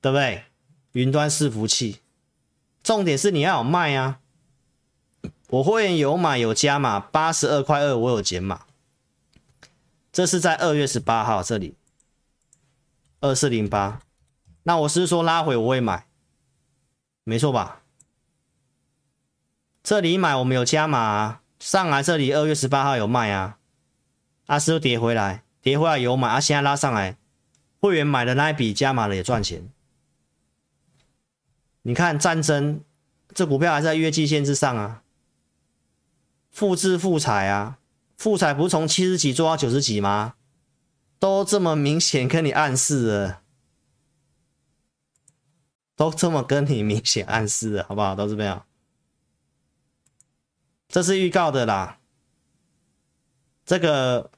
[0.00, 0.44] 对不对？
[0.92, 1.98] 云端伺服器，
[2.82, 4.20] 重点是你要有卖啊！
[5.48, 8.64] 我会员有买有加码，八十二块二我有减码，
[10.12, 11.74] 这是在二月十八号这里，
[13.20, 14.00] 二四零八，
[14.62, 16.06] 那我是说拉回我会买。
[17.22, 17.82] 没错吧？
[19.82, 23.58] 这里买我们有加码啊，上来这里二月十八号有卖啊，
[24.50, 27.16] 阿斯又跌回来，跌回来有买啊，现在拉上来，
[27.78, 29.70] 会员买的那一笔加码了也赚钱。
[31.82, 32.82] 你看战争，
[33.32, 35.04] 这股票还在月季线之上啊，
[36.50, 37.78] 复制复彩啊，
[38.16, 40.34] 复彩不是从七十几做到九十几吗？
[41.20, 43.42] 都这么明显跟你暗示了。
[45.94, 48.16] 都这么跟你明显暗示了，好不好？
[48.16, 48.66] 都是这样。
[50.88, 51.98] 这是预告的啦。
[53.64, 54.32] 这个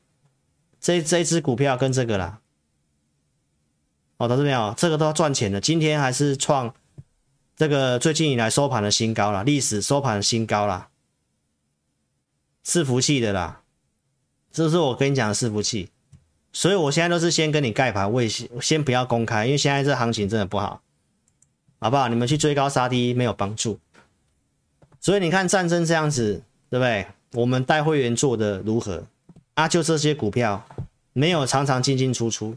[0.82, 2.40] 这这只股票跟这个啦，
[4.16, 4.74] 哦，都是没有。
[4.76, 5.60] 这个都要赚钱的。
[5.60, 6.74] 今天还是创
[7.56, 10.88] 这个最近以来收盘的新高了，历史收盘的新高了。
[12.66, 13.62] 伺服器的啦，
[14.50, 15.88] 这是我跟你讲的伺服器。
[16.52, 20.82] 所以我现在都是先跟你盖牌，我也先先不要公开，因为现在这行情真的不好。
[21.78, 22.08] 好不好？
[22.08, 23.78] 你们去追高杀低没有帮助，
[25.00, 27.06] 所以你看战争这样子，对不对？
[27.32, 29.04] 我们带会员做的如何？
[29.54, 30.66] 啊，就这些股票
[31.12, 32.56] 没有常常进进出出。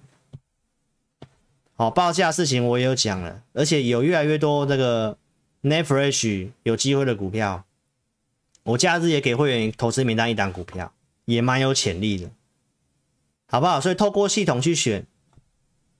[1.76, 5.18] 好，报价事情我也有讲了，而且有越来越多这个
[5.64, 7.66] NAND Flash 有机会的股票，
[8.64, 10.93] 我假日也给会员投资名单一档股票，
[11.26, 12.30] 也蛮有潜力的。
[13.48, 13.80] 好不好？
[13.80, 15.06] 所以透过系统去选，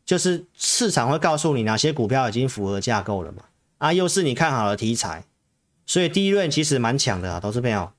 [0.06, 3.44] 就是市场会告诉你哪些股票已经符合架构了嘛？
[3.78, 5.26] 啊，又是你看好的题材，
[5.86, 7.92] 所以第一轮其实蛮强的啊，投资朋友，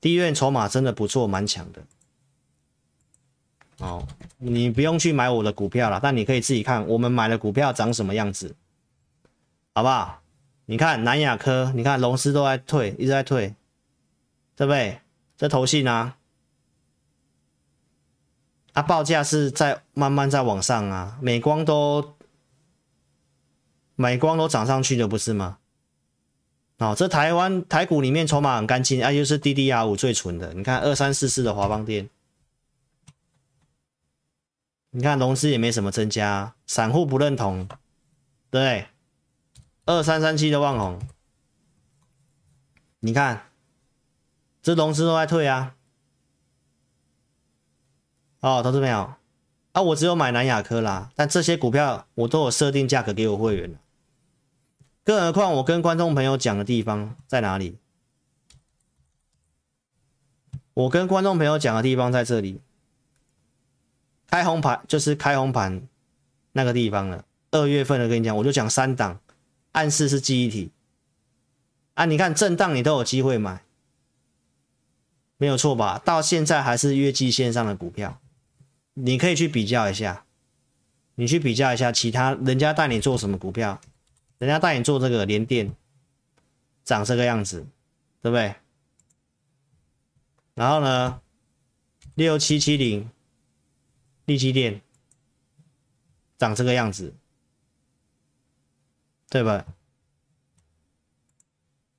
[0.00, 1.82] 第一轮筹码真的不错，蛮强的。
[3.78, 4.06] 哦，
[4.38, 8.56] 你不用去买我的股票了，但你可以自己看我们买的股票长什么样子，
[9.74, 10.20] 好不好？
[10.66, 13.54] 你看南亚科，你看龙狮都在退，一直在退，
[14.54, 15.00] 对不对？
[15.36, 16.14] 这头戏呢，
[18.72, 22.16] 它、啊、报价是在慢慢在往上啊，美光都
[23.94, 25.57] 美光都涨上去的不是吗？
[26.78, 32.08] 哦，这台湾台股里面筹码很干净，啊，又是 DDR 五最纯的，你看二三四四的华邦电。
[34.90, 37.68] 你看融资也没什么增加，散户不认同，
[38.50, 38.86] 对，
[39.84, 40.98] 二三三七的旺宏，
[43.00, 43.50] 你看
[44.62, 45.74] 这融资都在退啊，
[48.40, 49.12] 哦，投资朋友
[49.72, 53.78] 啊，我只有买南亚科啦，但这些股票我都有设定价格给我会员，
[55.08, 57.78] 更何况我跟观众朋友讲的地方在哪里？
[60.74, 62.60] 我跟观众朋友讲的地方在这里。
[64.26, 65.88] 开红盘就是开红盘
[66.52, 67.24] 那个地方了。
[67.52, 69.18] 二月份的跟你讲，我就讲三档，
[69.72, 70.72] 暗示是记忆体
[71.94, 72.04] 啊。
[72.04, 73.62] 你看震荡你都有机会买，
[75.38, 75.98] 没有错吧？
[76.04, 78.20] 到现在还是月季线上的股票，
[78.92, 80.26] 你可以去比较一下，
[81.14, 83.80] 你去比较一下其他人家带你做什么股票，
[84.38, 85.74] 人家带你做这个连电，
[86.84, 87.66] 长这个样子，
[88.22, 88.54] 对不对？
[90.54, 91.20] 然后呢，
[92.14, 93.10] 六七七零。
[94.28, 94.82] 利基电
[96.36, 97.14] 长这个样子，
[99.30, 99.64] 对吧？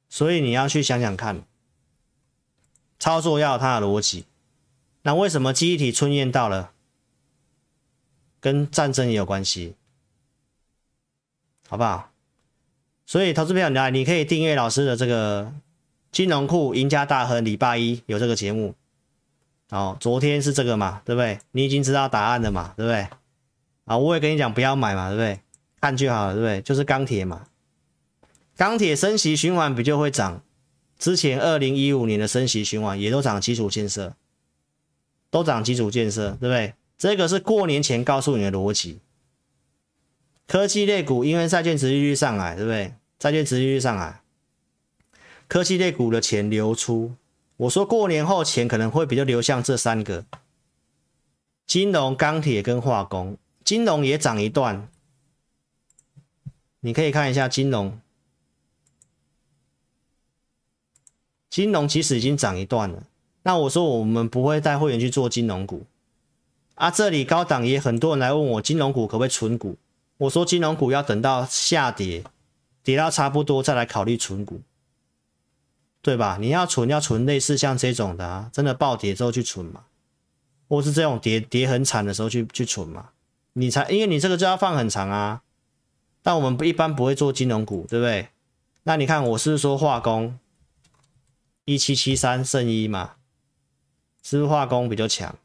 [0.10, 1.44] 所以你要去想想看，
[3.00, 4.26] 操作要有它的逻辑。
[5.02, 6.72] 那为什么记忆体春燕到了？
[8.40, 9.76] 跟战争也有关系，
[11.68, 12.12] 好不好？
[13.10, 15.52] 所以投资朋友，你来，你可以订阅老师的这个
[16.12, 18.76] 金融库赢家大亨，礼拜一有这个节目。
[19.72, 21.40] 哦，昨天是这个嘛，对不对？
[21.54, 23.08] 你已经知道答案了嘛，对不对？
[23.86, 25.40] 啊，我也跟你讲不要买嘛，对不对？
[25.82, 26.62] 看就好了，对不对？
[26.62, 27.48] 就是钢铁嘛，
[28.56, 30.44] 钢铁升息循环比较会涨。
[31.00, 34.14] 之前二零一五年的升息循环也都涨基础建设，
[35.32, 36.76] 都涨基础建设，对不对？
[36.96, 39.00] 这个是过年前告诉你的逻辑。
[40.46, 42.94] 科技类股因为债券殖利率上来，对不对？
[43.20, 44.22] 债券殖利率上来，
[45.50, 47.16] 科技类股的钱流出。
[47.58, 50.24] 我说过年后钱可能会比较流向这三个：
[51.68, 53.38] 金融、钢铁跟化工。
[53.66, 54.88] 金融也涨一段，
[56.80, 58.00] 你可以看一下金融。
[61.50, 63.04] 金融其实已经涨一段了。
[63.44, 65.86] 那我说我们不会带会员去做金融股
[66.76, 66.90] 啊。
[66.90, 69.78] 这里高档也很多人来问我金融股可不可以存股。
[70.18, 72.24] 我说金融股要等到下跌，
[72.84, 74.62] 跌到差不多再来考虑存股。
[76.02, 76.38] 对吧？
[76.40, 79.84] 你要存要存类似像这种的啊，真的暴跌之后去存嘛，
[80.70, 83.10] 或是这种跌跌很惨的时候去去存嘛，
[83.52, 85.44] 你才因为你这个就要放很长啊。
[86.22, 88.30] 但我们不一般不会做金融股，对不对？
[88.84, 90.40] 那你看我是说化工
[91.66, 93.16] 一七七三圣一嘛，
[94.24, 95.36] 是不是化工比较强？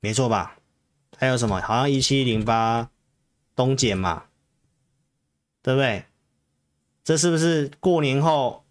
[0.00, 0.56] 没错吧？
[1.18, 1.60] 还有什么？
[1.60, 2.90] 好像一七零八
[3.54, 4.24] 东碱嘛，
[5.64, 6.04] 对不对？
[7.02, 8.64] 这是不是过年后？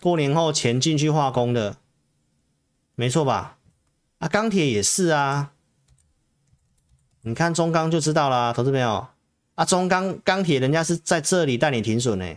[0.00, 1.78] 过年后钱进去化工的，
[2.94, 3.58] 没错吧？
[4.18, 5.52] 啊，钢铁也是啊。
[7.22, 9.08] 你看中钢就知道啦，投资朋友。
[9.56, 12.36] 啊，中钢钢铁人家是在这里带你停损呢，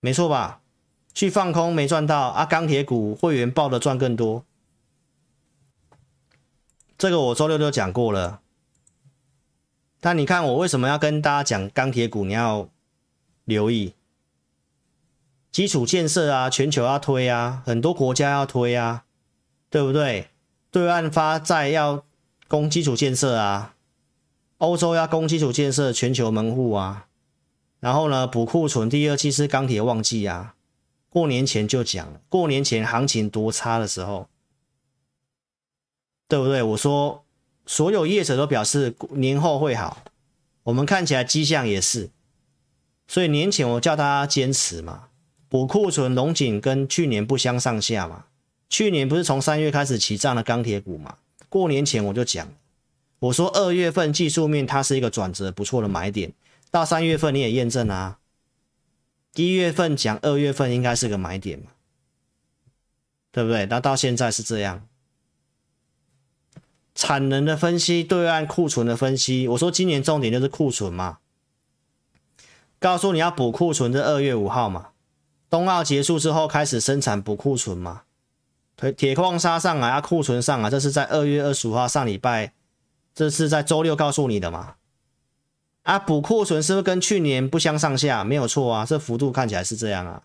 [0.00, 0.62] 没错吧？
[1.12, 4.44] 去放空没赚到啊，钢铁股会员报的赚更多。
[6.96, 8.40] 这个我周六就讲过了。
[10.02, 12.24] 但你看我为什么要跟大家讲钢铁股？
[12.24, 12.70] 你要
[13.44, 13.92] 留意
[15.52, 19.04] 基础建设啊，全球要推啊，很多国家要推啊，
[19.68, 20.28] 对不对？
[20.70, 22.04] 对岸发债要
[22.48, 23.74] 攻基础建设啊，
[24.56, 27.08] 欧洲要攻基础建设，全球门户啊。
[27.80, 30.54] 然后呢，补库存，第二季是钢铁旺季啊。
[31.10, 34.28] 过年前就讲了，过年前行情多差的时候，
[36.26, 36.62] 对不对？
[36.62, 37.24] 我说。
[37.70, 40.02] 所有业者都表示年后会好，
[40.64, 42.10] 我们看起来迹象也是，
[43.06, 45.04] 所以年前我叫他坚持嘛，
[45.48, 48.24] 补库存，龙井跟去年不相上下嘛，
[48.68, 51.18] 去年不是从三月开始起涨的钢铁股嘛，
[51.48, 52.52] 过年前我就讲，
[53.20, 56.32] 我说二月份技术面它是一个转折不错的买点，
[56.72, 58.18] 到三月份你也验证啊，
[59.36, 61.66] 一月份讲二月份应该是个买点嘛，
[63.30, 63.64] 对不对？
[63.66, 64.88] 那到现在是这样。
[66.94, 71.18] 产能的分析，对岸库存的分析，我说今年重点就是库存嘛。
[72.78, 74.88] 告诉你要补库存，这二月五号嘛，
[75.48, 78.02] 冬奥结束之后开始生产补库存嘛。
[78.76, 82.54] 铁铁矿砂上来啊，库存上啊，这是在二月二十五号上礼拜，
[83.14, 84.76] 这是在周六告诉你的嘛。
[85.82, 88.24] 啊，补库存是不是跟去年不相上下？
[88.24, 90.22] 没有错啊，这幅度看起来是这样啊。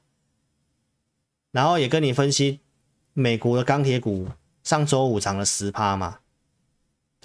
[1.51, 2.61] 然后也跟你分析
[3.13, 4.27] 美国的钢铁股
[4.63, 6.19] 上周五涨了十趴嘛，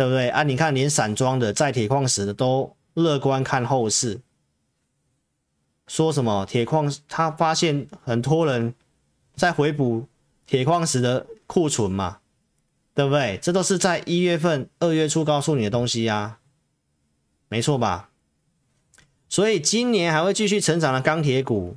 [0.01, 0.45] 对不对啊？
[0.45, 4.23] 你看连散装的在铁矿石的都乐观看后市。
[5.87, 6.91] 说什么铁矿？
[7.07, 8.75] 他发现很多人
[9.37, 10.07] 在回补
[10.47, 12.21] 铁矿石的库存嘛，
[12.95, 13.39] 对不对？
[13.43, 16.39] 这都是在一月份、二月初告诉你的东西呀、啊，
[17.51, 18.09] 没错吧？
[19.29, 21.77] 所以今年还会继续成长的钢铁股，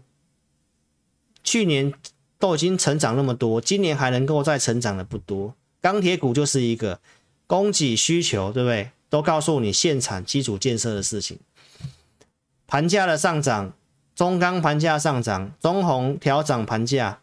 [1.44, 1.94] 去年
[2.40, 5.56] 都已经成长那么多，今年还能够再成长的不多。
[5.82, 7.02] 钢铁股就是一个
[7.48, 8.92] 供给需求，对不对？
[9.10, 11.40] 都告诉你现产基础建设的事情，
[12.68, 13.74] 盘价的上涨。
[14.16, 17.20] 中钢盘价上涨，中鸿调涨盘价，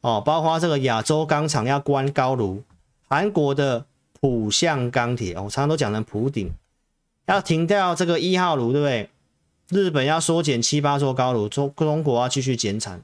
[0.00, 2.62] 哦，包括这个亚洲钢厂要关高炉，
[3.06, 3.84] 韩国的
[4.18, 6.50] 浦项钢铁，我常常都讲成普鼎，
[7.26, 9.10] 要停掉这个一号炉，对不对？
[9.68, 13.02] 日本要缩减七八座高炉，中中国要继续减产，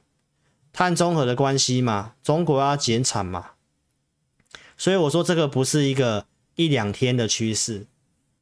[0.72, 3.50] 碳中和的关系嘛，中国要减产嘛，
[4.78, 6.24] 所以我说这个不是一个
[6.60, 7.86] 一两天的趋势，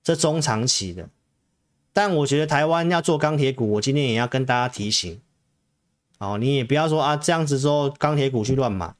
[0.02, 1.08] 这中长期的。
[1.92, 5.20] 但我觉得台湾要做钢铁股，我今天也要跟大家提醒，
[6.18, 8.94] 哦，你也不要说啊这样子说钢铁股去乱买，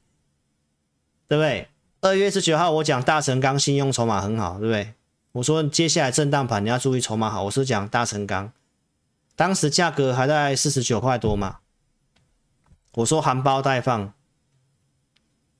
[1.27, 1.67] 对不对？
[2.01, 4.93] 二月十九号我讲大成钢信用筹码很好，对不对？
[5.33, 8.51] 我说接下来震荡盘你要注意筹码好，我是讲大成钢，
[9.35, 11.59] 当时价格还在四十九块多嘛，
[12.93, 14.13] 我说含苞待放，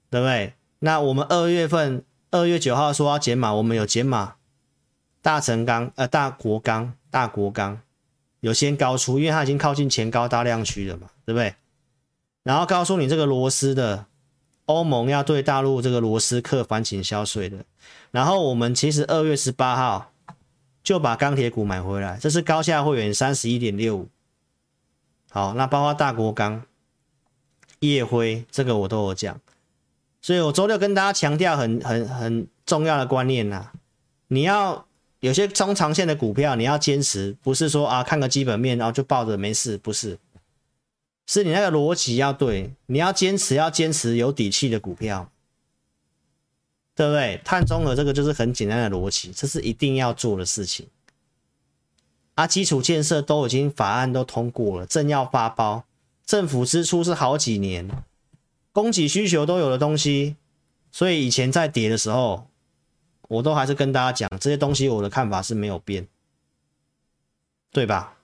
[0.09, 0.53] 对不对？
[0.79, 4.35] 那我们二月份二月九号说要减码，我们有减码，
[5.21, 6.93] 大成钢呃大国钢。
[7.11, 7.81] 大国钢
[8.39, 11.55] 有先高出，因为它已经靠近前高大量区了嘛，对不对？
[12.43, 14.05] 然后告诉你这个螺丝的
[14.65, 17.65] 欧盟要对大陆这个螺丝课反倾销税的。
[18.11, 20.11] 然后我们其实二月十八号
[20.83, 24.07] 就把钢铁股买回来，这是高价会员三十一点六五。
[25.31, 26.63] 好，那包括大国钢、
[27.79, 29.41] 烨辉这个我都有讲，
[30.21, 33.71] 所以我周六跟大家强调很很很重要的观念呐、
[34.27, 34.85] 你要。
[35.21, 40.17] 有些中长线的股票，你要坚持，不是说啊看个基本面，然后就抱着没事，不是，
[41.27, 45.29] 是你那个逻辑要对，你要坚持，要坚持有底气的股票，
[46.95, 47.41] 对不对？
[47.43, 50.87] 碳中和这个就是很简单的逻辑，这是一定要做的事情。
[52.35, 55.83] 啊，基础建设都已经法案都通过了，正要发包，
[56.25, 57.89] 政府支出是好几年，
[58.81, 60.37] 供给需求都有的东西，
[60.91, 62.47] 所以以前在跌的时候。
[63.29, 66.07] 我都还是跟大家讲这些东西，我的看法是没有变，
[67.71, 68.17] 对吧？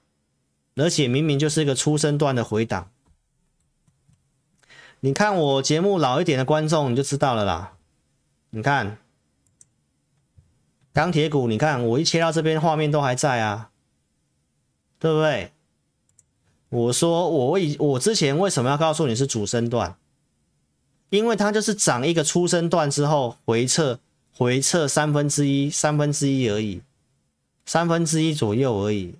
[0.78, 2.90] 而且明明就是一个初升段的回档，
[5.02, 7.78] 你看我节目老一点的观众你就知道了啦。
[8.50, 8.98] 你看
[10.92, 13.70] 钢铁股，你看我一切到这边画面都还在啊，
[14.98, 15.52] 对不对？
[16.70, 19.96] 我说我以我之前为什么要告诉你是主升段？
[21.10, 24.00] 因为它就是涨一个初升段之后回撤。
[24.38, 26.82] 回撤三分之一，三分之一而已，
[27.66, 29.16] 三分之一左右而已，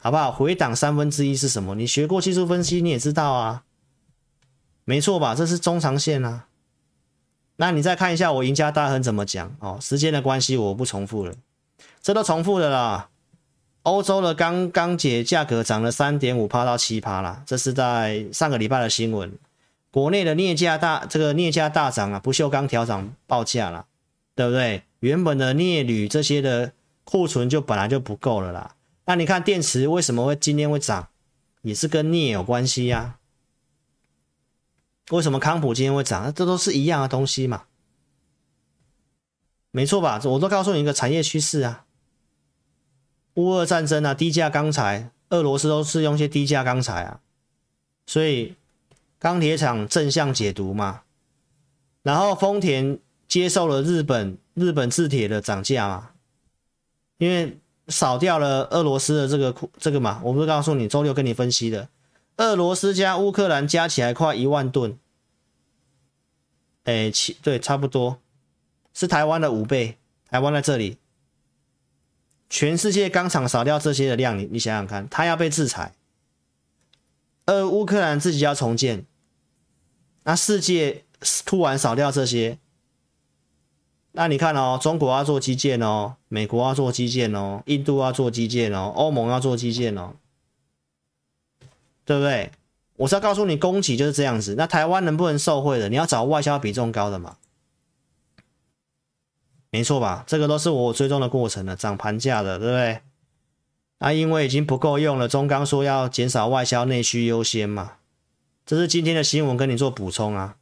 [0.00, 0.32] 好不好？
[0.32, 1.76] 回档三分之一是什么？
[1.76, 3.62] 你学过技术分析，你也知道啊，
[4.84, 5.36] 没错吧？
[5.36, 6.46] 这是中长线啊。
[7.54, 9.78] 那你再看一下我赢家大亨怎么讲哦。
[9.80, 11.32] 时间的关系，我不重复了，
[12.02, 13.08] 这都重复的啦。
[13.84, 19.32] 欧洲的钢钢铁价格涨了三点五趴到七趴啦，这是在上个礼拜的新闻。
[19.90, 23.86] 国内的镍价大，这个镍价大涨啊，不锈钢调涨报价了，
[24.34, 24.82] 对不对？
[25.00, 26.72] 原本的镍铝这些的
[27.04, 28.76] 库存就本来就不够了啦。
[29.06, 31.08] 那你看电池为什么会今天会涨，
[31.62, 33.16] 也是跟镍有关系呀、啊。
[35.10, 36.32] 为什么康普今天会涨？
[36.34, 37.64] 这都是一样的东西嘛，
[39.70, 40.20] 没错吧？
[40.24, 41.86] 我都告诉你一个产业趋势啊。
[43.34, 47.20] 乌俄战争啊，低价钢材，俄罗斯都是用些低价钢材啊，
[48.06, 48.57] 所以。
[49.18, 51.02] 钢铁厂正向解读嘛，
[52.02, 56.10] 然后丰田接受了日本日本制铁的涨价嘛，
[57.18, 57.58] 因为
[57.88, 61.88] 少掉了俄罗斯的这个这个嘛，我不是告诉你周六跟你分析的，
[62.36, 64.98] 俄罗斯加乌克兰加起来快一万吨，
[66.84, 68.20] 哎，七对，差不多。
[68.94, 69.96] 是台湾的五倍，
[70.28, 70.98] 台湾在这里，
[72.48, 75.94] 全世界钢厂少掉这些的量，你你想想看，它要被制裁。
[77.48, 79.06] 呃乌克兰自己要重建，
[80.24, 81.06] 那世界
[81.46, 82.58] 突然少掉这些，
[84.12, 90.12] 那你看哦，中国要做基建哦，美国要做基建哦，印度要做基建哦，欧盟要做基建哦，
[92.04, 92.52] 对不对？
[92.96, 94.54] 我是要告诉你，供给就是这样子。
[94.58, 95.88] 那台湾能不能受惠的？
[95.88, 97.38] 你要找外销比重高的嘛？
[99.70, 100.22] 没错吧？
[100.26, 103.00] 这个都是我追踪的过程了，涨盘价的，对不对？
[103.98, 107.94] 啊，因为已经不够用了，中钢说要减少外销，内需优先嘛。
[108.64, 110.56] 这是今天的新闻，跟你做补充啊。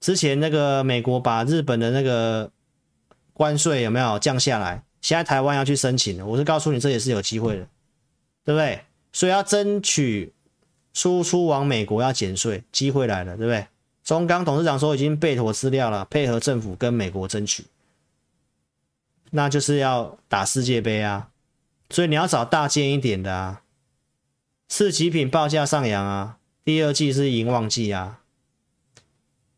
[0.00, 2.50] 之前那个美国把日本的那个
[3.32, 4.84] 关税有没有降下来？
[5.00, 7.66] 现在台湾要去申请了，我是告诉你，这也是有机会的，
[8.44, 8.80] 对不对？
[9.12, 10.32] 所以要争取
[10.92, 13.66] 输出往美国要减税，机会来了，对不对？
[14.04, 17.64] 中钢董事长说已经备妥资料了，配合政府跟美国争取，
[19.30, 21.28] 那就是要打世界杯啊。
[21.90, 23.62] 所以你要找大件一点的啊，
[24.68, 26.38] 次级品报价上扬啊。
[26.62, 28.20] 第二季是盈旺季啊，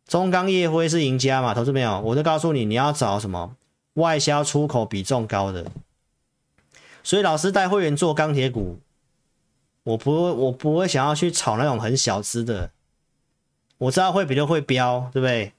[0.07, 1.53] 中钢业辉是赢家嘛？
[1.53, 3.57] 投资朋友，我就告诉你，你要找什么
[3.95, 5.71] 外销出口比重高的。
[7.03, 8.79] 所以老师带会员做钢铁股，
[9.83, 12.71] 我不，我不会想要去炒那种很小资的。
[13.79, 15.53] 我知道会比较会飙，对不对？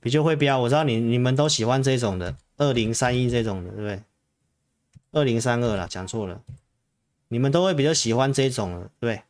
[0.00, 4.02] 比较会飙，我知道你你们都喜欢这种的，二零三一这种的，对不对？
[5.12, 6.40] 二零三二啦，讲错了，
[7.28, 9.22] 你们都会比较喜欢这种的，对？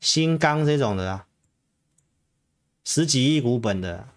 [0.00, 1.26] 新钢这种的啊，
[2.84, 4.08] 十几亿股本的，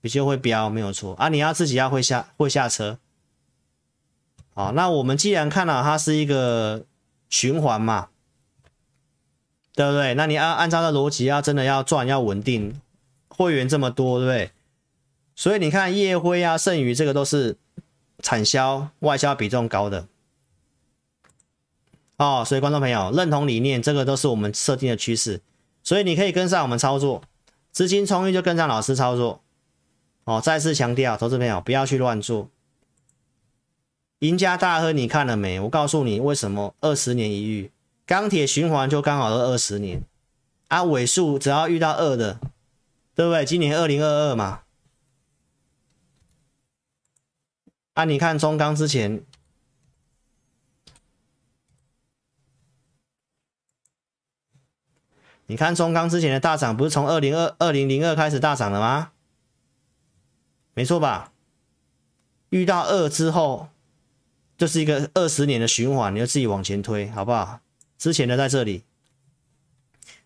[0.00, 1.28] 比较会飙，没有错啊。
[1.28, 2.98] 你要自己要会下会下车，
[4.54, 6.84] 好，那我们既然看到它是一个
[7.28, 8.08] 循环嘛，
[9.74, 10.14] 对不对？
[10.14, 12.80] 那你要按照这逻辑，要真的要赚，要稳定，
[13.28, 14.50] 会员这么多，对不对？
[15.36, 17.56] 所以你看业辉啊、剩余这个都是
[18.22, 20.06] 产销外销比重高的。
[22.16, 25.40] 哦，所以观众朋友认同理念，这个都是我们设定的趋势，
[25.82, 27.22] 所以你可以跟上我们操作，
[27.70, 29.40] 资金充裕就跟上老师操作。
[30.24, 32.50] 哦，再次强调，投资朋友不要去乱做。
[34.18, 35.60] 赢家大亨，你看了没？
[35.60, 37.70] 我告诉你为什么二十年一遇，
[38.04, 40.02] 钢铁循环就刚好是二十年
[40.66, 42.40] 啊，尾数只要遇到二的，
[43.14, 43.44] 对不对？
[43.44, 44.62] 今年二零二二嘛，
[47.98, 49.24] 啊，你看中钢之前。
[55.46, 59.10] 你看中钢之前的大涨，不是从二零二二零零二开始大涨的吗？
[60.74, 61.32] 没错吧？
[62.50, 63.68] 遇到二之后，
[64.56, 67.58] 就是一个二十年的循环，你就自己往前推，好不好？
[67.98, 68.84] 之前的在这里，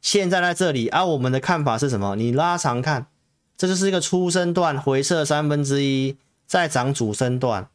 [0.03, 2.17] 现在在这里，而、啊、我们的看法是什么？
[2.17, 3.07] 你拉长看，
[3.57, 6.19] 这就是一个初升段回撤三分之一，
[6.53, 7.67] 再涨主升段，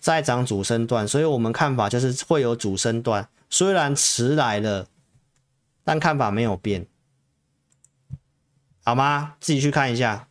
[0.00, 4.86] 再涨主升段，所以我们看法就是会有主升段，虽然迟来了。
[5.84, 6.86] 但看法没有变，
[8.82, 9.34] 好吗？
[9.40, 10.26] 自己去看一下，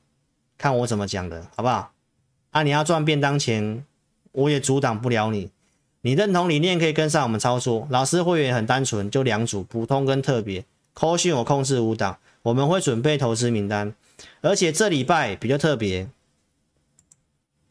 [0.58, 1.94] 看我怎么讲的，好不好？
[2.50, 3.86] 啊，你要赚便当钱，
[4.32, 5.52] 我也阻挡不了你。
[6.02, 7.88] 你认同理念可以跟上我们操作。
[7.92, 10.66] 老师会员很单纯，就两组，普通跟特别。
[10.96, 13.94] 扣讯我控制五档，我们会准备投资名单，
[14.42, 16.10] 而且这礼拜比较特别，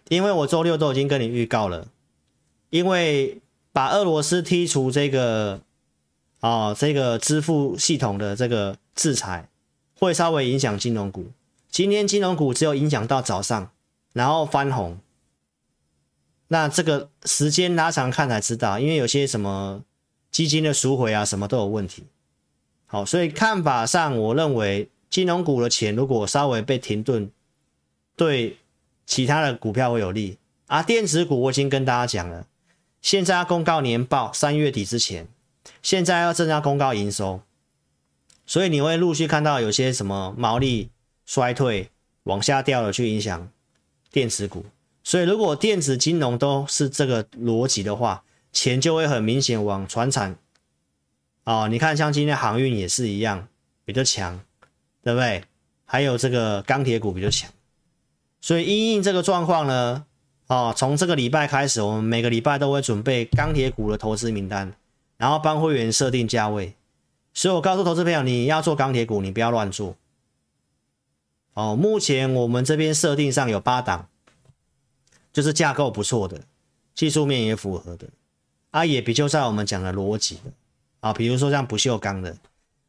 [0.08, 1.88] 因为我周六都已经跟你预告了，
[2.70, 3.40] 因为
[3.72, 5.60] 把俄罗斯剔除这个。
[6.40, 9.48] 哦，这个支付系统的这个制裁
[9.98, 11.32] 会稍微影响金融股。
[11.70, 13.70] 今天金融股只有影响到早上，
[14.12, 14.98] 然后翻红。
[16.48, 19.82] 那这个时间拉长看才知道，因为有些什么
[20.30, 22.04] 基金的赎回啊，什么都有问题。
[22.84, 27.30] 好，所以看法上，我认为金融股的钱如果稍微被停顿，
[28.14, 28.58] 对
[29.06, 30.36] 其他的股票会有利。
[30.66, 32.46] 啊，电子股我已经跟大家讲了，
[33.00, 35.28] 现在要公告年报，三月底之前。
[35.82, 37.40] 现在要正要公告营收，
[38.44, 40.90] 所以你会陆续看到有些什么毛利
[41.24, 41.90] 衰退、
[42.24, 43.48] 往下掉了，去影响
[44.10, 44.66] 电子股。
[45.04, 50.36] 所以如果电子金融都是这个逻辑的话，钱就会很明显往传产。
[51.44, 53.46] 哦，你看像今天航运也是一样，
[53.84, 54.40] 比较强，
[55.02, 55.44] 对不对？
[55.84, 57.48] 还有这个钢铁股比较强。
[58.40, 60.06] 所以因应这个状况呢，
[60.46, 64.74] 哦，从这个礼拜开始，我们每个礼拜都会准备钢铁股的投资名单。
[65.18, 66.74] 然后帮会员设定价位，
[67.32, 69.96] 所以我告诉投资朋友，你要做钢铁股，你不要乱做。
[71.54, 74.10] 哦，目前我们这边设定上有八档，
[75.32, 76.42] 就是架构不错的，
[76.94, 78.08] 技术面也符合的，
[78.72, 80.52] 啊，也比较在我们讲的逻辑的，
[81.00, 82.36] 啊，比如说像不锈钢的。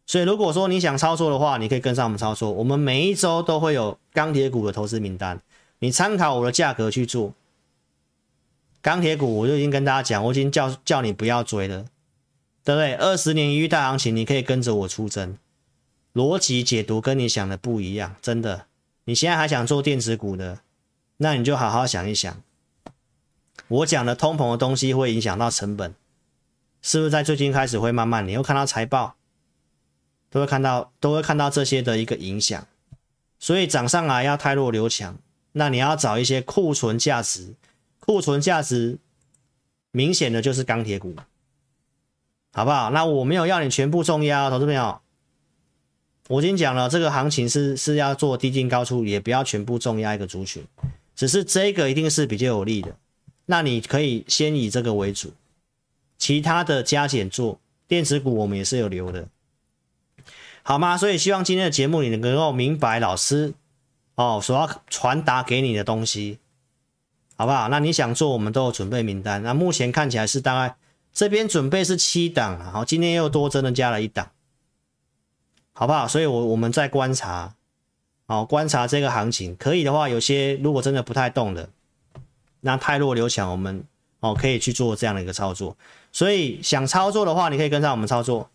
[0.08, 2.52] 所以如果说你想操作的话，你可以跟上我们操作。
[2.52, 5.40] 我们每一周都会有钢铁股的投资名单，
[5.80, 7.34] 你参考我的价格去做。
[8.82, 11.86] 钢铁股我就已经跟大家讲，我已经叫叫你不要追了。
[12.64, 12.96] 对不对？
[12.96, 15.38] 二十年一遇大行情，你可以跟着我出征。
[16.14, 18.66] 逻辑解读跟你想的不一样，真的。
[19.06, 20.60] 你现在还想做电子股的，
[21.18, 22.42] 那你就好好想一想。
[23.70, 25.94] 我讲的通膨的东西会影响到成本，
[26.82, 28.28] 是不是在最近开始会慢慢？
[28.28, 29.16] 你又看到财报，
[30.30, 32.68] 都会看到，都会看到这些的一个影响。
[33.40, 35.18] 所以涨上来要太弱留强，
[35.52, 37.54] 那你要找一些库存价值，
[38.00, 38.98] 库存价值
[39.92, 41.16] 明显的就是钢铁股，
[42.54, 42.90] 好不好？
[42.90, 45.00] 那我没有要你全部重压，投资朋友。
[46.30, 50.66] 我已经讲了，这个行情是是要做低进高出，也不要全部重压一个族群，
[51.16, 52.96] 只是这个一定是比较有利的。
[53.46, 55.32] 那你可以先以这个为主，
[56.18, 57.60] 其他的加减做。
[57.88, 59.26] 电子股我们也是有留的，
[60.68, 60.98] 好吗？
[60.98, 63.54] 所以希望今天的节目你能够明白老师
[64.16, 66.40] 哦所要传达给你的东西，
[67.38, 67.70] 好不好？
[67.70, 69.42] 那你想做，我们都有准备名单。
[69.42, 70.76] 那目前看起来是大概
[71.14, 74.30] 这边准备是七档，好，今天又多真的加了一档。
[75.72, 76.06] 好不好？
[76.06, 77.54] 所以我，我们在观察，
[78.26, 81.70] 哦，观察这个行情，可以的话，有些如果真的不太动的，
[82.60, 83.86] 那太弱留强，我们
[84.20, 85.78] 哦可以去做这样的一个操作。
[86.12, 88.50] 所以，想操作的话，你可以跟上我们操作，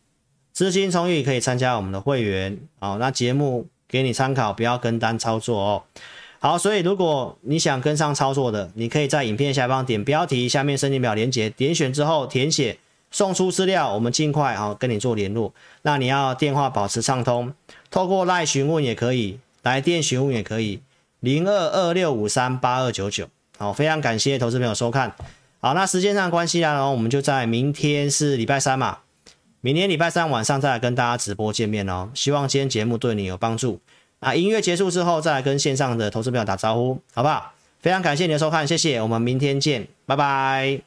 [0.53, 5.83] 资金充裕可以参加我们的会员，哦，那节目给你参考，不要跟单操作哦。
[6.39, 12.79] 好，所以如果你想跟上操作的，你可以在影片下方点标题，下面申请表连接，点选之后填写。
[13.15, 15.53] 送出资料，我们尽快啊跟你做联络。
[15.83, 17.53] 那你要电话保持畅通，
[17.91, 20.81] 透过赖询问也可以，来电询问也可以，
[21.21, 23.29] 零二二六五三八二九九。
[23.59, 25.15] 好，非常感谢投资朋友收看。
[25.61, 29.01] 好，那时间上关系啦，然后，我们就在明天是礼拜三嘛，
[29.63, 32.11] 明天礼拜三晚上再来跟大家直播见面哦。
[32.15, 33.81] 希望今天节目对你有帮助。
[34.19, 37.55] 啊，音乐结束之后再来跟线上的投资朋友打招呼，好不好？
[37.81, 40.81] 非常感谢你的收看，谢谢，我们明天见，拜拜。